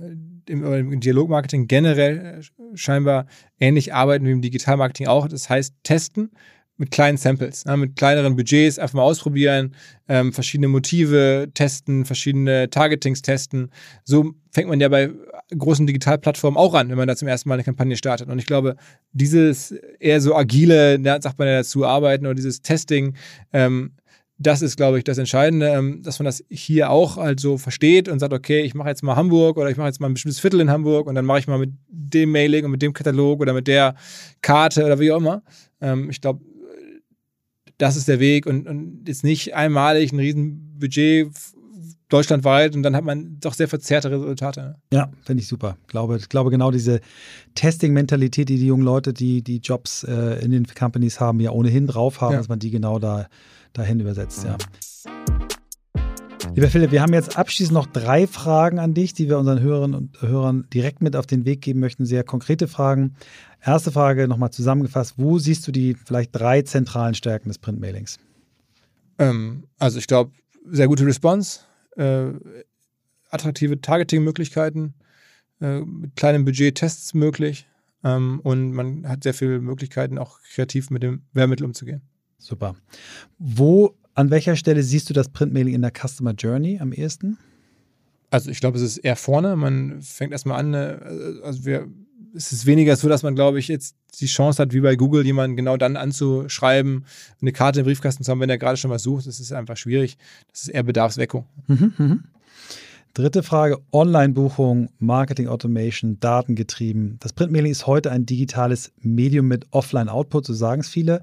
im, 0.46 1.00
Dialogmarketing 1.00 1.66
generell 1.66 2.40
äh, 2.40 2.76
scheinbar 2.76 3.26
ähnlich 3.58 3.94
arbeiten 3.94 4.26
wie 4.26 4.32
im 4.32 4.42
Digitalmarketing 4.42 5.06
auch. 5.06 5.26
Das 5.26 5.48
heißt, 5.48 5.74
testen 5.84 6.32
mit 6.76 6.90
kleinen 6.90 7.16
Samples, 7.16 7.64
ne, 7.64 7.76
mit 7.76 7.96
kleineren 7.96 8.36
Budgets 8.36 8.78
einfach 8.78 8.94
mal 8.94 9.02
ausprobieren, 9.02 9.74
ähm, 10.08 10.32
verschiedene 10.32 10.68
Motive 10.68 11.48
testen, 11.54 12.04
verschiedene 12.04 12.68
Targetings 12.68 13.22
testen. 13.22 13.70
So 14.04 14.32
fängt 14.50 14.68
man 14.68 14.80
ja 14.80 14.88
bei 14.88 15.10
großen 15.56 15.86
Digitalplattformen 15.86 16.58
auch 16.58 16.74
an, 16.74 16.88
wenn 16.88 16.96
man 16.96 17.08
da 17.08 17.16
zum 17.16 17.28
ersten 17.28 17.48
Mal 17.48 17.54
eine 17.54 17.64
Kampagne 17.64 17.96
startet. 17.96 18.28
Und 18.28 18.38
ich 18.38 18.46
glaube, 18.46 18.76
dieses 19.12 19.72
eher 20.00 20.20
so 20.20 20.34
agile, 20.34 21.00
sagt 21.20 21.38
man 21.38 21.48
ja 21.48 21.58
dazu, 21.58 21.84
arbeiten 21.84 22.26
oder 22.26 22.34
dieses 22.34 22.60
Testing, 22.62 23.14
ähm, 23.52 23.92
das 24.36 24.62
ist, 24.62 24.76
glaube 24.76 24.98
ich, 24.98 25.04
das 25.04 25.18
Entscheidende, 25.18 25.68
ähm, 25.68 26.02
dass 26.02 26.18
man 26.18 26.24
das 26.24 26.44
hier 26.50 26.90
auch 26.90 27.16
halt 27.18 27.38
so 27.38 27.56
versteht 27.56 28.08
und 28.08 28.18
sagt, 28.18 28.32
okay, 28.32 28.62
ich 28.62 28.74
mache 28.74 28.88
jetzt 28.88 29.02
mal 29.02 29.14
Hamburg 29.14 29.56
oder 29.56 29.70
ich 29.70 29.76
mache 29.76 29.86
jetzt 29.86 30.00
mal 30.00 30.08
ein 30.08 30.14
bestimmtes 30.14 30.40
Viertel 30.40 30.60
in 30.60 30.70
Hamburg 30.70 31.06
und 31.06 31.14
dann 31.14 31.24
mache 31.24 31.38
ich 31.38 31.46
mal 31.46 31.58
mit 31.58 31.70
dem 31.88 32.32
Mailing 32.32 32.64
und 32.64 32.72
mit 32.72 32.82
dem 32.82 32.92
Katalog 32.92 33.40
oder 33.40 33.52
mit 33.52 33.68
der 33.68 33.94
Karte 34.42 34.84
oder 34.84 34.98
wie 34.98 35.12
auch 35.12 35.18
immer. 35.18 35.42
Ähm, 35.80 36.10
ich 36.10 36.20
glaube, 36.20 36.44
das 37.84 37.96
ist 37.96 38.08
der 38.08 38.18
Weg 38.18 38.46
und, 38.46 38.66
und 38.66 39.04
jetzt 39.06 39.24
nicht 39.24 39.54
einmalig 39.54 40.10
ein 40.10 40.18
Riesenbudget 40.18 41.28
deutschlandweit 42.08 42.74
und 42.74 42.82
dann 42.82 42.96
hat 42.96 43.04
man 43.04 43.36
doch 43.40 43.52
sehr 43.52 43.68
verzerrte 43.68 44.10
Resultate. 44.10 44.76
Ja, 44.90 45.10
finde 45.26 45.42
ich 45.42 45.48
super. 45.48 45.76
Ich 45.82 45.88
glaube, 45.88 46.16
ich 46.16 46.30
glaube 46.30 46.50
genau 46.50 46.70
diese 46.70 47.00
Testing-Mentalität, 47.54 48.48
die 48.48 48.56
die 48.56 48.66
jungen 48.66 48.84
Leute, 48.84 49.12
die 49.12 49.42
die 49.42 49.58
Jobs 49.58 50.02
äh, 50.04 50.42
in 50.42 50.50
den 50.50 50.66
Companies 50.66 51.20
haben, 51.20 51.40
ja 51.40 51.50
ohnehin 51.50 51.86
drauf 51.86 52.22
haben, 52.22 52.32
ja. 52.32 52.38
dass 52.38 52.48
man 52.48 52.58
die 52.58 52.70
genau 52.70 52.98
da 52.98 53.28
dahin 53.74 54.00
übersetzt. 54.00 54.44
Ja. 54.44 54.56
Lieber 56.54 56.68
Philipp, 56.68 56.92
wir 56.92 57.02
haben 57.02 57.12
jetzt 57.12 57.36
abschließend 57.36 57.74
noch 57.74 57.86
drei 57.86 58.28
Fragen 58.28 58.78
an 58.78 58.94
dich, 58.94 59.12
die 59.12 59.28
wir 59.28 59.38
unseren 59.38 59.58
Hörerinnen 59.58 59.96
und 59.96 60.22
Hörern 60.22 60.68
direkt 60.72 61.02
mit 61.02 61.16
auf 61.16 61.26
den 61.26 61.44
Weg 61.44 61.62
geben 61.62 61.80
möchten. 61.80 62.06
Sehr 62.06 62.22
konkrete 62.22 62.68
Fragen. 62.68 63.16
Erste 63.60 63.90
Frage 63.90 64.28
nochmal 64.28 64.50
zusammengefasst. 64.50 65.14
Wo 65.16 65.40
siehst 65.40 65.66
du 65.66 65.72
die 65.72 65.94
vielleicht 65.94 66.30
drei 66.32 66.62
zentralen 66.62 67.16
Stärken 67.16 67.48
des 67.48 67.58
Printmailings? 67.58 68.20
Ähm, 69.18 69.64
also 69.80 69.98
ich 69.98 70.06
glaube, 70.06 70.30
sehr 70.64 70.86
gute 70.86 71.04
Response, 71.04 71.62
äh, 71.96 72.26
attraktive 73.30 73.80
Targeting-Möglichkeiten, 73.80 74.94
äh, 75.60 75.80
mit 75.80 76.14
kleinem 76.14 76.44
Budget 76.44 76.76
Tests 76.76 77.14
möglich 77.14 77.66
ähm, 78.04 78.38
und 78.44 78.70
man 78.70 79.08
hat 79.08 79.24
sehr 79.24 79.34
viele 79.34 79.60
Möglichkeiten, 79.60 80.18
auch 80.18 80.38
kreativ 80.54 80.90
mit 80.90 81.02
dem 81.02 81.22
Wehrmittel 81.32 81.66
umzugehen. 81.66 82.02
Super. 82.38 82.76
Wo 83.38 83.96
an 84.14 84.30
welcher 84.30 84.56
Stelle 84.56 84.82
siehst 84.82 85.10
du 85.10 85.14
das 85.14 85.28
Printmailing 85.28 85.74
in 85.74 85.82
der 85.82 85.92
Customer 85.92 86.32
Journey 86.32 86.78
am 86.80 86.92
ehesten? 86.92 87.38
Also 88.30 88.50
ich 88.50 88.60
glaube, 88.60 88.76
es 88.78 88.82
ist 88.82 88.98
eher 88.98 89.16
vorne. 89.16 89.56
Man 89.56 90.02
fängt 90.02 90.32
erstmal 90.32 90.58
an, 90.58 90.74
äh, 90.74 90.98
also 91.42 91.64
wir, 91.64 91.88
es 92.34 92.52
ist 92.52 92.66
weniger 92.66 92.96
so, 92.96 93.08
dass 93.08 93.22
man, 93.22 93.34
glaube 93.34 93.58
ich, 93.58 93.68
jetzt 93.68 93.96
die 94.20 94.26
Chance 94.26 94.62
hat, 94.62 94.72
wie 94.72 94.80
bei 94.80 94.96
Google, 94.96 95.24
jemanden 95.24 95.56
genau 95.56 95.76
dann 95.76 95.96
anzuschreiben, 95.96 97.04
eine 97.40 97.52
Karte 97.52 97.80
im 97.80 97.86
Briefkasten 97.86 98.24
zu 98.24 98.30
haben, 98.30 98.40
wenn 98.40 98.50
er 98.50 98.58
gerade 98.58 98.76
schon 98.76 98.90
was 98.90 99.02
sucht. 99.02 99.26
Das 99.26 99.40
ist 99.40 99.52
einfach 99.52 99.76
schwierig. 99.76 100.16
Das 100.50 100.62
ist 100.62 100.68
eher 100.68 100.82
Bedarfsweckung. 100.82 101.46
Mhm, 101.66 101.92
mh. 101.96 102.18
Dritte 103.14 103.44
Frage: 103.44 103.78
Online-Buchung, 103.92 104.90
Marketing 104.98 105.46
Automation, 105.46 106.18
datengetrieben. 106.18 107.18
Das 107.20 107.32
Printmailing 107.32 107.70
ist 107.70 107.86
heute 107.86 108.10
ein 108.10 108.26
digitales 108.26 108.92
Medium 109.00 109.46
mit 109.46 109.66
Offline-Output, 109.70 110.46
so 110.46 110.54
sagen 110.54 110.80
es 110.80 110.88
viele. 110.88 111.22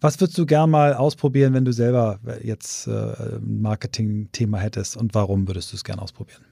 Was 0.00 0.20
würdest 0.20 0.36
du 0.38 0.46
gern 0.46 0.70
mal 0.70 0.94
ausprobieren, 0.94 1.54
wenn 1.54 1.64
du 1.64 1.72
selber 1.72 2.20
jetzt 2.42 2.86
äh, 2.86 2.90
ein 2.90 3.62
Marketing-Thema 3.62 4.58
hättest 4.58 4.96
und 4.96 5.14
warum 5.14 5.48
würdest 5.48 5.72
du 5.72 5.76
es 5.76 5.84
gern 5.84 5.98
ausprobieren? 5.98 6.42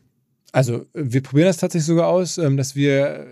Also 0.53 0.87
wir 0.95 1.23
probieren 1.23 1.49
das 1.49 1.59
tatsächlich 1.59 1.87
sogar 1.87 2.09
aus, 2.09 2.39
ähm, 2.39 2.57
dass 2.57 2.75
wir 2.75 3.27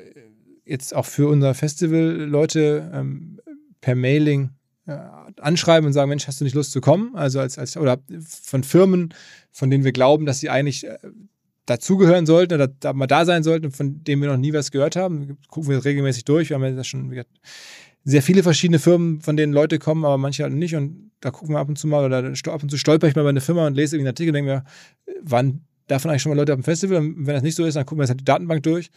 jetzt 0.65 0.95
auch 0.95 1.07
für 1.07 1.29
unser 1.29 1.55
Festival 1.55 2.01
Leute 2.01 2.91
ähm, 2.93 3.41
per 3.81 3.95
Mailing 3.95 4.51
äh, 4.87 4.99
anschreiben 5.41 5.87
und 5.87 5.93
sagen, 5.93 6.09
Mensch, 6.09 6.27
hast 6.27 6.41
du 6.41 6.45
nicht 6.45 6.55
Lust 6.55 6.73
zu 6.73 6.81
kommen? 6.81 7.15
Also 7.15 7.41
als, 7.41 7.59
als 7.59 7.77
oder 7.77 7.99
von 8.43 8.65
Firmen, 8.65 9.15
von 9.51 9.71
denen 9.71 9.85
wir 9.85 9.93
glauben, 9.93 10.27
dass 10.27 10.41
sie 10.41 10.51
eigentlich 10.51 10.87
äh, 10.87 10.99
dazugehören 11.67 12.27
sollten 12.27 12.55
oder 12.55 12.69
da 12.69 12.93
mal 12.93 13.07
da 13.07 13.25
sein 13.25 13.45
sollten, 13.45 13.71
von 13.71 14.03
denen 14.03 14.21
wir 14.23 14.29
noch 14.29 14.37
nie 14.37 14.53
was 14.53 14.71
gehört 14.71 14.97
haben. 14.97 15.39
Gucken 15.49 15.71
wir 15.71 15.85
regelmäßig 15.85 16.25
durch. 16.25 16.51
Wir 16.51 16.57
haben 16.57 16.65
ja 16.65 16.73
das 16.73 16.87
schon 16.87 17.13
sehr 18.05 18.23
viele 18.23 18.43
verschiedene 18.43 18.79
Firmen, 18.79 19.21
von 19.21 19.37
denen 19.37 19.53
Leute 19.53 19.79
kommen, 19.79 20.05
aber 20.05 20.19
manche 20.19 20.43
halt 20.43 20.53
nicht. 20.53 20.75
Und 20.75 21.13
da 21.21 21.31
gucken 21.31 21.55
wir 21.55 21.61
ab 21.61 21.69
und 21.69 21.79
zu 21.79 21.87
mal 21.87 22.05
oder 22.05 22.33
ab 22.53 22.63
und 22.63 22.71
zu 22.71 22.77
stolper 22.77 23.09
ich 23.09 23.15
mal 23.15 23.23
bei 23.23 23.29
einer 23.29 23.41
Firma 23.41 23.67
und 23.67 23.75
lese 23.75 23.97
irgendwie 23.97 24.09
einen 24.09 24.15
Artikel 24.15 24.31
und 24.31 24.35
denke 24.35 24.51
mir, 24.51 24.65
wann 25.23 25.65
davon 25.87 26.11
eigentlich 26.11 26.23
schon 26.23 26.31
mal 26.31 26.37
Leute 26.37 26.53
auf 26.53 26.59
dem 26.59 26.65
Festival? 26.65 26.99
Und 26.99 27.27
wenn 27.27 27.35
das 27.35 27.43
nicht 27.43 27.55
so 27.55 27.65
ist, 27.65 27.75
dann 27.75 27.87
gucken 27.87 27.99
wir 27.99 28.05
jetzt 28.05 28.11
halt 28.11 28.21
die 28.21 28.25
Datenbank 28.25 28.63
durch. 28.63 28.91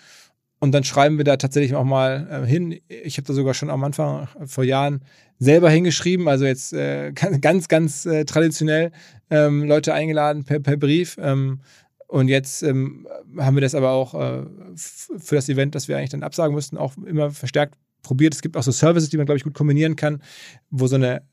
Und 0.59 0.71
dann 0.71 0.83
schreiben 0.83 1.17
wir 1.17 1.25
da 1.25 1.37
tatsächlich 1.37 1.75
auch 1.75 1.83
mal 1.83 2.43
äh, 2.43 2.47
hin. 2.47 2.79
Ich 2.87 3.17
habe 3.17 3.27
da 3.27 3.33
sogar 3.33 3.53
schon 3.53 3.69
am 3.69 3.83
Anfang 3.83 4.27
vor 4.45 4.63
Jahren 4.63 5.03
selber 5.37 5.69
hingeschrieben, 5.69 6.27
also 6.27 6.45
jetzt 6.45 6.73
äh, 6.73 7.11
ganz, 7.41 7.67
ganz 7.67 8.05
äh, 8.05 8.25
traditionell 8.25 8.91
ähm, 9.29 9.65
Leute 9.65 9.93
eingeladen 9.93 10.45
per, 10.45 10.59
per 10.59 10.77
Brief. 10.77 11.17
Ähm, 11.21 11.59
und 12.07 12.29
jetzt 12.29 12.63
ähm, 12.63 13.07
haben 13.37 13.55
wir 13.55 13.61
das 13.61 13.75
aber 13.75 13.91
auch 13.91 14.13
äh, 14.15 14.43
für 14.75 15.35
das 15.35 15.49
Event, 15.49 15.75
das 15.75 15.87
wir 15.87 15.97
eigentlich 15.97 16.11
dann 16.11 16.23
absagen 16.23 16.55
mussten, 16.55 16.77
auch 16.77 16.93
immer 17.05 17.31
verstärkt 17.31 17.75
probiert. 18.05 18.33
Es 18.33 18.41
gibt 18.41 18.55
auch 18.55 18.63
so 18.63 18.71
Services, 18.71 19.09
die 19.09 19.17
man, 19.17 19.25
glaube 19.25 19.37
ich, 19.37 19.43
gut 19.43 19.53
kombinieren 19.53 19.95
kann, 19.95 20.21
wo 20.69 20.87
so 20.87 20.95
eine 20.95 21.23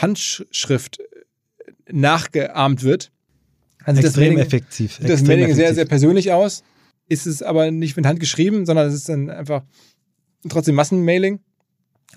Handschrift 0.00 0.98
nachgeahmt 1.90 2.82
wird. 2.82 3.10
Also 3.84 4.00
Extrem 4.00 4.02
das 4.02 4.16
Mailing, 4.16 4.38
effektiv. 4.38 4.96
Sieht 4.96 5.08
das 5.08 5.22
Mailing 5.22 5.54
sehr, 5.54 5.74
sehr 5.74 5.86
persönlich 5.86 6.32
aus. 6.32 6.62
Ist 7.08 7.26
es 7.26 7.42
aber 7.42 7.70
nicht 7.70 7.96
mit 7.96 8.06
Hand 8.06 8.20
geschrieben, 8.20 8.66
sondern 8.66 8.88
es 8.88 8.94
ist 8.94 9.08
dann 9.08 9.30
einfach 9.30 9.64
trotzdem 10.48 10.76
Massenmailing. 10.76 11.40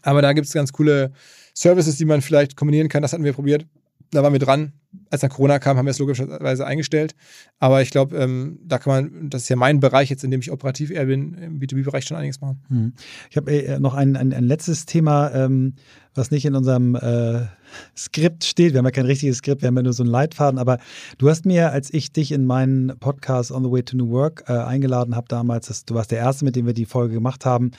Aber 0.02 0.22
da 0.22 0.34
gibt 0.34 0.48
es 0.48 0.54
ganz 0.54 0.72
coole 0.72 1.14
Services, 1.56 1.98
die 1.98 2.06
man 2.06 2.22
vielleicht 2.22 2.56
kombinieren 2.56 2.90
kann. 2.90 3.02
Das 3.02 3.14
hatten 3.14 3.24
wir 3.24 3.34
probiert 3.34 3.66
da 4.14 4.24
waren 4.24 4.34
wir 4.34 4.40
dran. 4.40 4.74
Als 5.10 5.22
dann 5.22 5.30
Corona 5.30 5.60
kam, 5.60 5.78
haben 5.78 5.86
wir 5.86 5.92
es 5.92 6.00
logischerweise 6.00 6.66
eingestellt. 6.66 7.16
Aber 7.60 7.82
ich 7.82 7.92
glaube, 7.92 8.18
ähm, 8.18 8.60
da 8.64 8.78
kann 8.78 8.94
man, 8.94 9.30
das 9.30 9.44
ist 9.44 9.50
ja 9.50 9.56
mein 9.56 9.80
Bereich 9.80 10.10
jetzt, 10.10 10.24
in 10.24 10.32
dem 10.32 10.40
ich 10.40 10.52
operativ 10.52 10.92
eher 10.92 11.06
bin, 11.06 11.34
im 11.36 11.60
B2B-Bereich 11.60 12.06
schon 12.06 12.18
einiges 12.18 12.42
machen. 12.42 12.62
Hm. 12.68 12.94
Ich 13.30 13.38
habe 13.38 13.52
äh, 13.52 13.80
noch 13.80 13.94
ein, 13.94 14.16
ein, 14.16 14.34
ein, 14.34 14.44
letztes 14.44 14.86
Thema, 14.86 15.32
ähm, 15.34 15.74
was 16.16 16.32
nicht 16.32 16.46
in 16.46 16.56
unserem 16.56 16.96
äh, 16.96 17.46
Skript 17.98 18.44
steht. 18.44 18.74
Wir 18.74 18.80
haben 18.80 18.86
ja 18.86 18.92
kein 18.92 19.06
richtiges 19.06 19.38
Skript, 19.38 19.62
wir 19.62 19.68
haben 19.68 19.78
ja 19.78 19.84
nur 19.84 19.94
so 19.94 20.04
einen 20.04 20.12
Leitfaden. 20.12 20.60
Aber 20.60 20.78
du 21.18 21.30
hast 21.30 21.46
mir, 21.46 21.72
als 21.72 21.94
ich 21.94 22.12
dich 22.12 22.32
in 22.32 22.46
meinen 22.46 22.98
Podcast 23.00 23.52
On 23.52 23.64
the 23.64 23.72
Way 23.72 23.84
to 23.84 23.98
New 23.98 24.10
Work 24.10 24.46
äh, 24.48 24.54
eingeladen 24.54 25.16
habe 25.16 25.28
damals, 25.28 25.68
dass, 25.68 25.86
du 25.86 25.96
warst 25.96 26.12
der 26.12 26.20
Erste, 26.20 26.46
mit 26.46 26.56
dem 26.56 26.66
wir 26.66 26.74
die 26.74 26.86
Folge 26.86 27.14
gemacht 27.14 27.46
haben, 27.46 27.72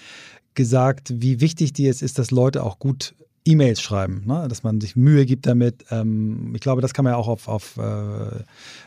gesagt, 0.54 1.12
wie 1.16 1.40
wichtig 1.40 1.72
dir 1.72 1.90
es 1.90 2.02
ist, 2.02 2.18
dass 2.18 2.30
Leute 2.30 2.62
auch 2.62 2.78
gut 2.78 3.14
E-Mails 3.44 3.80
schreiben, 3.80 4.22
ne? 4.26 4.46
dass 4.48 4.62
man 4.62 4.80
sich 4.80 4.96
Mühe 4.96 5.26
gibt 5.26 5.46
damit. 5.46 5.84
Ähm, 5.90 6.52
ich 6.54 6.60
glaube, 6.60 6.80
das 6.80 6.94
kann 6.94 7.04
man 7.04 7.12
ja 7.12 7.16
auch 7.16 7.28
auf, 7.28 7.48
auf 7.48 7.76
äh, 7.76 8.42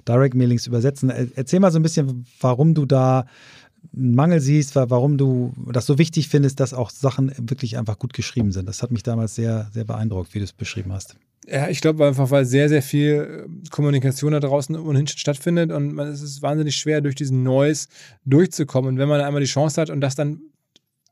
Direct 0.07 0.35
Mailings 0.35 0.67
übersetzen. 0.67 1.09
Erzähl 1.09 1.59
mal 1.59 1.71
so 1.71 1.79
ein 1.79 1.83
bisschen, 1.83 2.25
warum 2.41 2.73
du 2.73 2.85
da 2.85 3.25
einen 3.95 4.15
Mangel 4.15 4.39
siehst, 4.39 4.75
warum 4.75 5.17
du 5.17 5.53
das 5.71 5.85
so 5.85 5.97
wichtig 5.97 6.27
findest, 6.27 6.59
dass 6.59 6.73
auch 6.73 6.89
Sachen 6.89 7.31
wirklich 7.37 7.77
einfach 7.77 7.99
gut 7.99 8.13
geschrieben 8.13 8.51
sind. 8.51 8.67
Das 8.67 8.81
hat 8.81 8.91
mich 8.91 9.03
damals 9.03 9.35
sehr, 9.35 9.69
sehr 9.71 9.85
beeindruckt, 9.85 10.33
wie 10.33 10.39
du 10.39 10.45
es 10.45 10.53
beschrieben 10.53 10.91
hast. 10.91 11.15
Ja, 11.47 11.69
ich 11.69 11.79
glaube 11.79 12.05
einfach, 12.05 12.29
weil 12.29 12.45
sehr, 12.45 12.67
sehr 12.67 12.81
viel 12.81 13.47
äh, 13.47 13.69
Kommunikation 13.69 14.33
da 14.33 14.39
draußen 14.39 14.75
ohnehin 14.75 15.07
stattfindet 15.07 15.71
und 15.71 15.97
es 15.99 16.21
ist 16.21 16.41
wahnsinnig 16.41 16.75
schwer, 16.75 16.99
durch 16.99 17.15
diesen 17.15 17.43
Noise 17.43 17.87
durchzukommen. 18.25 18.93
Und 18.93 18.97
wenn 18.97 19.07
man 19.07 19.21
einmal 19.21 19.41
die 19.41 19.47
Chance 19.47 19.79
hat 19.79 19.89
und 19.89 20.01
das 20.01 20.15
dann 20.15 20.41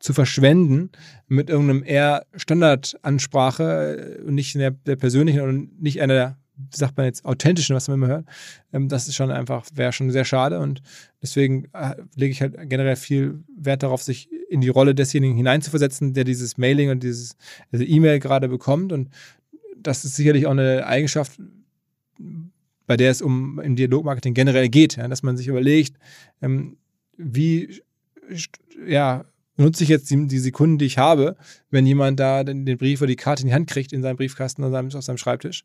zu 0.06 0.14
verschwenden 0.14 0.92
mit 1.28 1.50
irgendeinem 1.50 1.84
eher 1.84 2.28
Standardansprache 2.36 4.22
und 4.24 4.36
nicht 4.36 4.54
in 4.54 4.60
der, 4.60 4.70
der 4.70 4.98
persönlichen 4.98 5.42
und 5.42 5.82
nicht 5.82 6.00
einer 6.00 6.14
der 6.14 6.38
sagt 6.70 6.96
man 6.96 7.08
jetzt, 7.08 7.26
authentischen, 7.26 7.76
was 7.76 7.88
man 7.88 7.98
immer 7.98 8.08
hört, 8.08 8.26
ähm, 8.72 8.88
das 8.88 9.08
ist 9.08 9.16
schon 9.16 9.32
einfach, 9.32 9.66
wäre 9.74 9.92
schon 9.92 10.12
sehr 10.12 10.24
schade 10.24 10.60
und 10.60 10.84
deswegen 11.24 11.66
äh, 11.74 11.96
lege 12.16 12.32
ich 12.32 12.42
halt 12.42 12.56
generell 12.70 12.96
viel 12.96 13.44
Wert 13.58 13.82
darauf, 13.82 14.04
sich 14.04 14.30
in 14.48 14.62
die 14.62 14.70
Rolle 14.70 14.94
desjenigen 14.94 15.36
hineinzuversetzen, 15.36 16.14
der 16.14 16.24
dieses 16.24 16.58
Mailing 16.58 16.92
und 16.92 17.02
dieses 17.02 17.36
diese 17.74 17.84
E-Mail 17.84 18.20
gerade 18.20 18.48
bekommt 18.48 18.94
und 18.94 19.10
das 19.76 20.06
ist 20.06 20.16
sicherlich 20.16 20.46
auch 20.46 20.52
eine 20.52 20.86
Eigenschaft, 20.86 21.42
bei 22.86 22.96
der 22.96 23.10
es 23.10 23.24
um 23.24 23.60
im 23.60 23.76
Dialogmarketing 23.76 24.36
generell 24.36 24.70
geht, 24.70 24.98
ja, 24.98 25.08
dass 25.08 25.24
man 25.24 25.36
sich 25.36 25.48
überlegt, 25.48 25.98
ähm, 26.44 26.78
wie 27.18 27.82
ja, 28.88 29.26
nutze 29.58 29.84
ich 29.84 29.90
jetzt 29.90 30.10
die, 30.10 30.28
die, 30.28 30.40
Sekunden, 30.40 30.78
die 30.78 30.86
ich 30.86 30.98
habe, 30.98 31.36
wenn 31.70 31.86
jemand 31.86 32.20
da 32.20 32.44
den, 32.44 32.66
den, 32.66 32.78
Brief 32.78 33.02
oder 33.02 33.08
die 33.08 33.16
Karte 33.16 33.44
in 33.44 33.48
die 33.48 33.54
Hand 33.54 33.70
kriegt 33.70 33.94
in 33.94 34.02
seinem 34.02 34.18
Briefkasten 34.18 34.64
oder 34.64 34.72
seinem, 34.72 34.90
auf 34.94 35.04
seinem 35.04 35.18
Schreibtisch. 35.18 35.64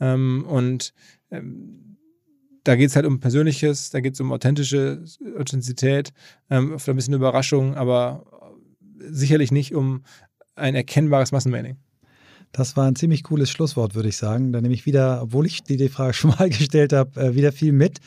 Ähm, 0.00 0.44
und 0.46 0.92
ähm, 1.30 1.96
da 2.64 2.76
geht 2.76 2.90
es 2.90 2.96
halt 2.96 3.06
um 3.06 3.20
Persönliches, 3.20 3.90
da 3.90 4.00
geht 4.00 4.14
es 4.14 4.20
um 4.20 4.32
authentische 4.32 5.04
Authentizität, 5.38 6.12
ähm, 6.50 6.76
ein 6.86 6.96
bisschen 6.96 7.14
Überraschung, 7.14 7.74
aber 7.74 8.24
sicherlich 8.98 9.50
nicht 9.50 9.74
um 9.74 10.04
ein 10.54 10.74
erkennbares 10.74 11.32
Massenmailing. 11.32 11.76
Das 12.52 12.76
war 12.76 12.86
ein 12.86 12.96
ziemlich 12.96 13.24
cooles 13.24 13.50
Schlusswort, 13.50 13.94
würde 13.94 14.10
ich 14.10 14.16
sagen. 14.16 14.52
Da 14.52 14.60
nehme 14.60 14.74
ich 14.74 14.84
wieder, 14.84 15.22
obwohl 15.22 15.46
ich 15.46 15.62
die 15.62 15.88
Frage 15.88 16.12
schon 16.12 16.30
mal 16.30 16.50
gestellt 16.50 16.92
habe, 16.92 17.20
äh, 17.20 17.34
wieder 17.34 17.52
viel 17.52 17.72
mit. 17.72 17.98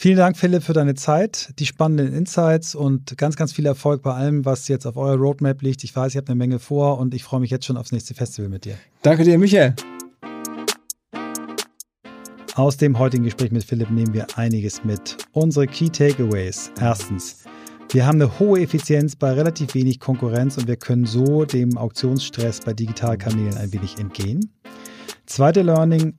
Vielen 0.00 0.16
Dank, 0.16 0.36
Philipp, 0.36 0.62
für 0.62 0.74
deine 0.74 0.94
Zeit, 0.94 1.52
die 1.58 1.66
spannenden 1.66 2.14
Insights 2.14 2.76
und 2.76 3.18
ganz, 3.18 3.34
ganz 3.34 3.52
viel 3.52 3.66
Erfolg 3.66 4.00
bei 4.00 4.14
allem, 4.14 4.44
was 4.44 4.68
jetzt 4.68 4.86
auf 4.86 4.96
eurer 4.96 5.16
Roadmap 5.16 5.60
liegt. 5.60 5.82
Ich 5.82 5.96
weiß, 5.96 6.14
ihr 6.14 6.20
habt 6.20 6.28
eine 6.28 6.36
Menge 6.36 6.60
vor 6.60 7.00
und 7.00 7.14
ich 7.14 7.24
freue 7.24 7.40
mich 7.40 7.50
jetzt 7.50 7.66
schon 7.66 7.76
aufs 7.76 7.90
nächste 7.90 8.14
Festival 8.14 8.48
mit 8.48 8.64
dir. 8.64 8.76
Danke 9.02 9.24
dir, 9.24 9.36
Michael. 9.38 9.74
Aus 12.54 12.76
dem 12.76 12.96
heutigen 12.96 13.24
Gespräch 13.24 13.50
mit 13.50 13.64
Philipp 13.64 13.90
nehmen 13.90 14.14
wir 14.14 14.28
einiges 14.36 14.84
mit. 14.84 15.16
Unsere 15.32 15.66
Key 15.66 15.88
Takeaways. 15.88 16.70
Erstens, 16.80 17.42
wir 17.90 18.06
haben 18.06 18.22
eine 18.22 18.38
hohe 18.38 18.60
Effizienz 18.60 19.16
bei 19.16 19.32
relativ 19.32 19.74
wenig 19.74 19.98
Konkurrenz 19.98 20.58
und 20.58 20.68
wir 20.68 20.76
können 20.76 21.06
so 21.06 21.44
dem 21.44 21.76
Auktionsstress 21.76 22.60
bei 22.60 22.72
Digitalkanälen 22.72 23.56
ein 23.56 23.72
wenig 23.72 23.98
entgehen. 23.98 24.48
Zweite 25.26 25.62
Learning, 25.62 26.14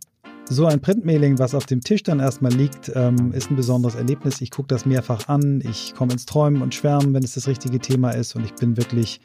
so 0.49 0.65
ein 0.65 0.81
Printmailing, 0.81 1.38
was 1.38 1.53
auf 1.53 1.67
dem 1.67 1.81
Tisch 1.81 2.01
dann 2.01 2.19
erstmal 2.19 2.51
liegt, 2.51 2.91
ähm, 2.95 3.31
ist 3.33 3.51
ein 3.51 3.55
besonderes 3.55 3.95
Erlebnis. 3.95 4.41
Ich 4.41 4.49
gucke 4.49 4.67
das 4.67 4.85
mehrfach 4.85 5.27
an, 5.27 5.62
ich 5.63 5.93
komme 5.95 6.12
ins 6.13 6.25
Träumen 6.25 6.63
und 6.63 6.73
Schwärmen, 6.73 7.13
wenn 7.13 7.23
es 7.23 7.35
das 7.35 7.47
richtige 7.47 7.79
Thema 7.79 8.12
ist 8.12 8.35
und 8.35 8.43
ich 8.43 8.55
bin 8.55 8.75
wirklich 8.75 9.21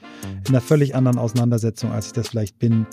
in 0.47 0.49
einer 0.49 0.61
völlig 0.61 0.95
anderen 0.95 1.19
Auseinandersetzung, 1.19 1.93
als 1.93 2.09
ich 2.09 2.13
das 2.13 2.29
vielleicht 2.29 2.59
bin 2.59 2.87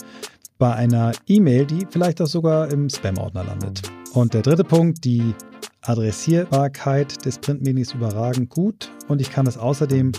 bei 0.58 0.74
einer 0.74 1.12
E-Mail, 1.26 1.66
die 1.66 1.86
vielleicht 1.90 2.22
auch 2.22 2.26
sogar 2.26 2.72
im 2.72 2.88
Spam-Ordner 2.88 3.44
landet. 3.44 3.82
Und 4.14 4.32
der 4.32 4.42
dritte 4.42 4.64
Punkt, 4.64 5.04
die 5.04 5.34
Adressierbarkeit 5.82 7.24
des 7.24 7.38
Printmailings 7.38 7.92
überragend 7.92 8.48
gut 8.48 8.90
und 9.08 9.20
ich 9.20 9.30
kann 9.30 9.46
es 9.46 9.58
außerdem 9.58 10.12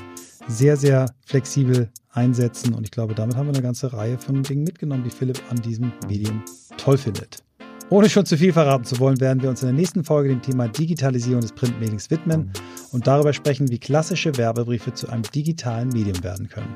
sehr, 0.47 0.77
sehr 0.77 1.09
flexibel 1.25 1.89
einsetzen 2.11 2.73
und 2.73 2.83
ich 2.83 2.91
glaube, 2.91 3.15
damit 3.15 3.35
haben 3.35 3.47
wir 3.47 3.53
eine 3.53 3.63
ganze 3.63 3.91
Reihe 3.91 4.19
von 4.19 4.43
Dingen 4.43 4.65
mitgenommen, 4.65 5.03
die 5.03 5.09
Philipp 5.09 5.41
an 5.49 5.57
diesem 5.61 5.91
Medium 6.07 6.43
toll 6.77 6.97
findet. 6.97 7.43
Ohne 7.93 8.09
schon 8.09 8.25
zu 8.25 8.39
viel 8.39 8.51
verraten 8.51 8.85
zu 8.85 8.97
wollen, 8.97 9.21
werden 9.21 9.43
wir 9.43 9.51
uns 9.51 9.61
in 9.61 9.67
der 9.67 9.75
nächsten 9.75 10.03
Folge 10.03 10.29
dem 10.29 10.41
Thema 10.41 10.67
Digitalisierung 10.67 11.41
des 11.41 11.51
Printmailings 11.51 12.09
widmen 12.09 12.51
und 12.91 13.05
darüber 13.05 13.33
sprechen, 13.33 13.69
wie 13.69 13.77
klassische 13.77 14.35
Werbebriefe 14.35 14.95
zu 14.95 15.09
einem 15.09 15.21
digitalen 15.21 15.89
Medium 15.89 16.23
werden 16.23 16.49
können. 16.49 16.75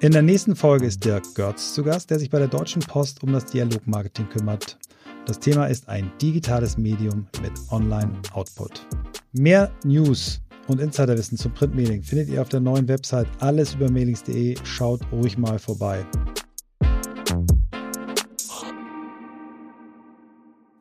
In 0.00 0.10
der 0.10 0.22
nächsten 0.22 0.56
Folge 0.56 0.86
ist 0.86 1.04
Dirk 1.04 1.22
Görz 1.36 1.74
zu 1.74 1.84
Gast, 1.84 2.10
der 2.10 2.18
sich 2.18 2.28
bei 2.28 2.40
der 2.40 2.48
Deutschen 2.48 2.82
Post 2.82 3.22
um 3.22 3.32
das 3.32 3.44
Dialogmarketing 3.44 4.28
kümmert. 4.30 4.78
Das 5.26 5.38
Thema 5.38 5.66
ist 5.66 5.88
ein 5.88 6.10
digitales 6.20 6.76
Medium 6.76 7.28
mit 7.40 7.52
Online-Output. 7.70 8.84
Mehr 9.30 9.70
News 9.84 10.40
und 10.66 10.80
Insiderwissen 10.80 11.38
zum 11.38 11.54
Printmailing 11.54 12.02
findet 12.02 12.30
ihr 12.30 12.42
auf 12.42 12.48
der 12.48 12.58
neuen 12.58 12.88
Website 12.88 13.28
allesübermailings.de. 13.38 14.56
Schaut 14.64 15.02
ruhig 15.12 15.38
mal 15.38 15.60
vorbei. 15.60 16.04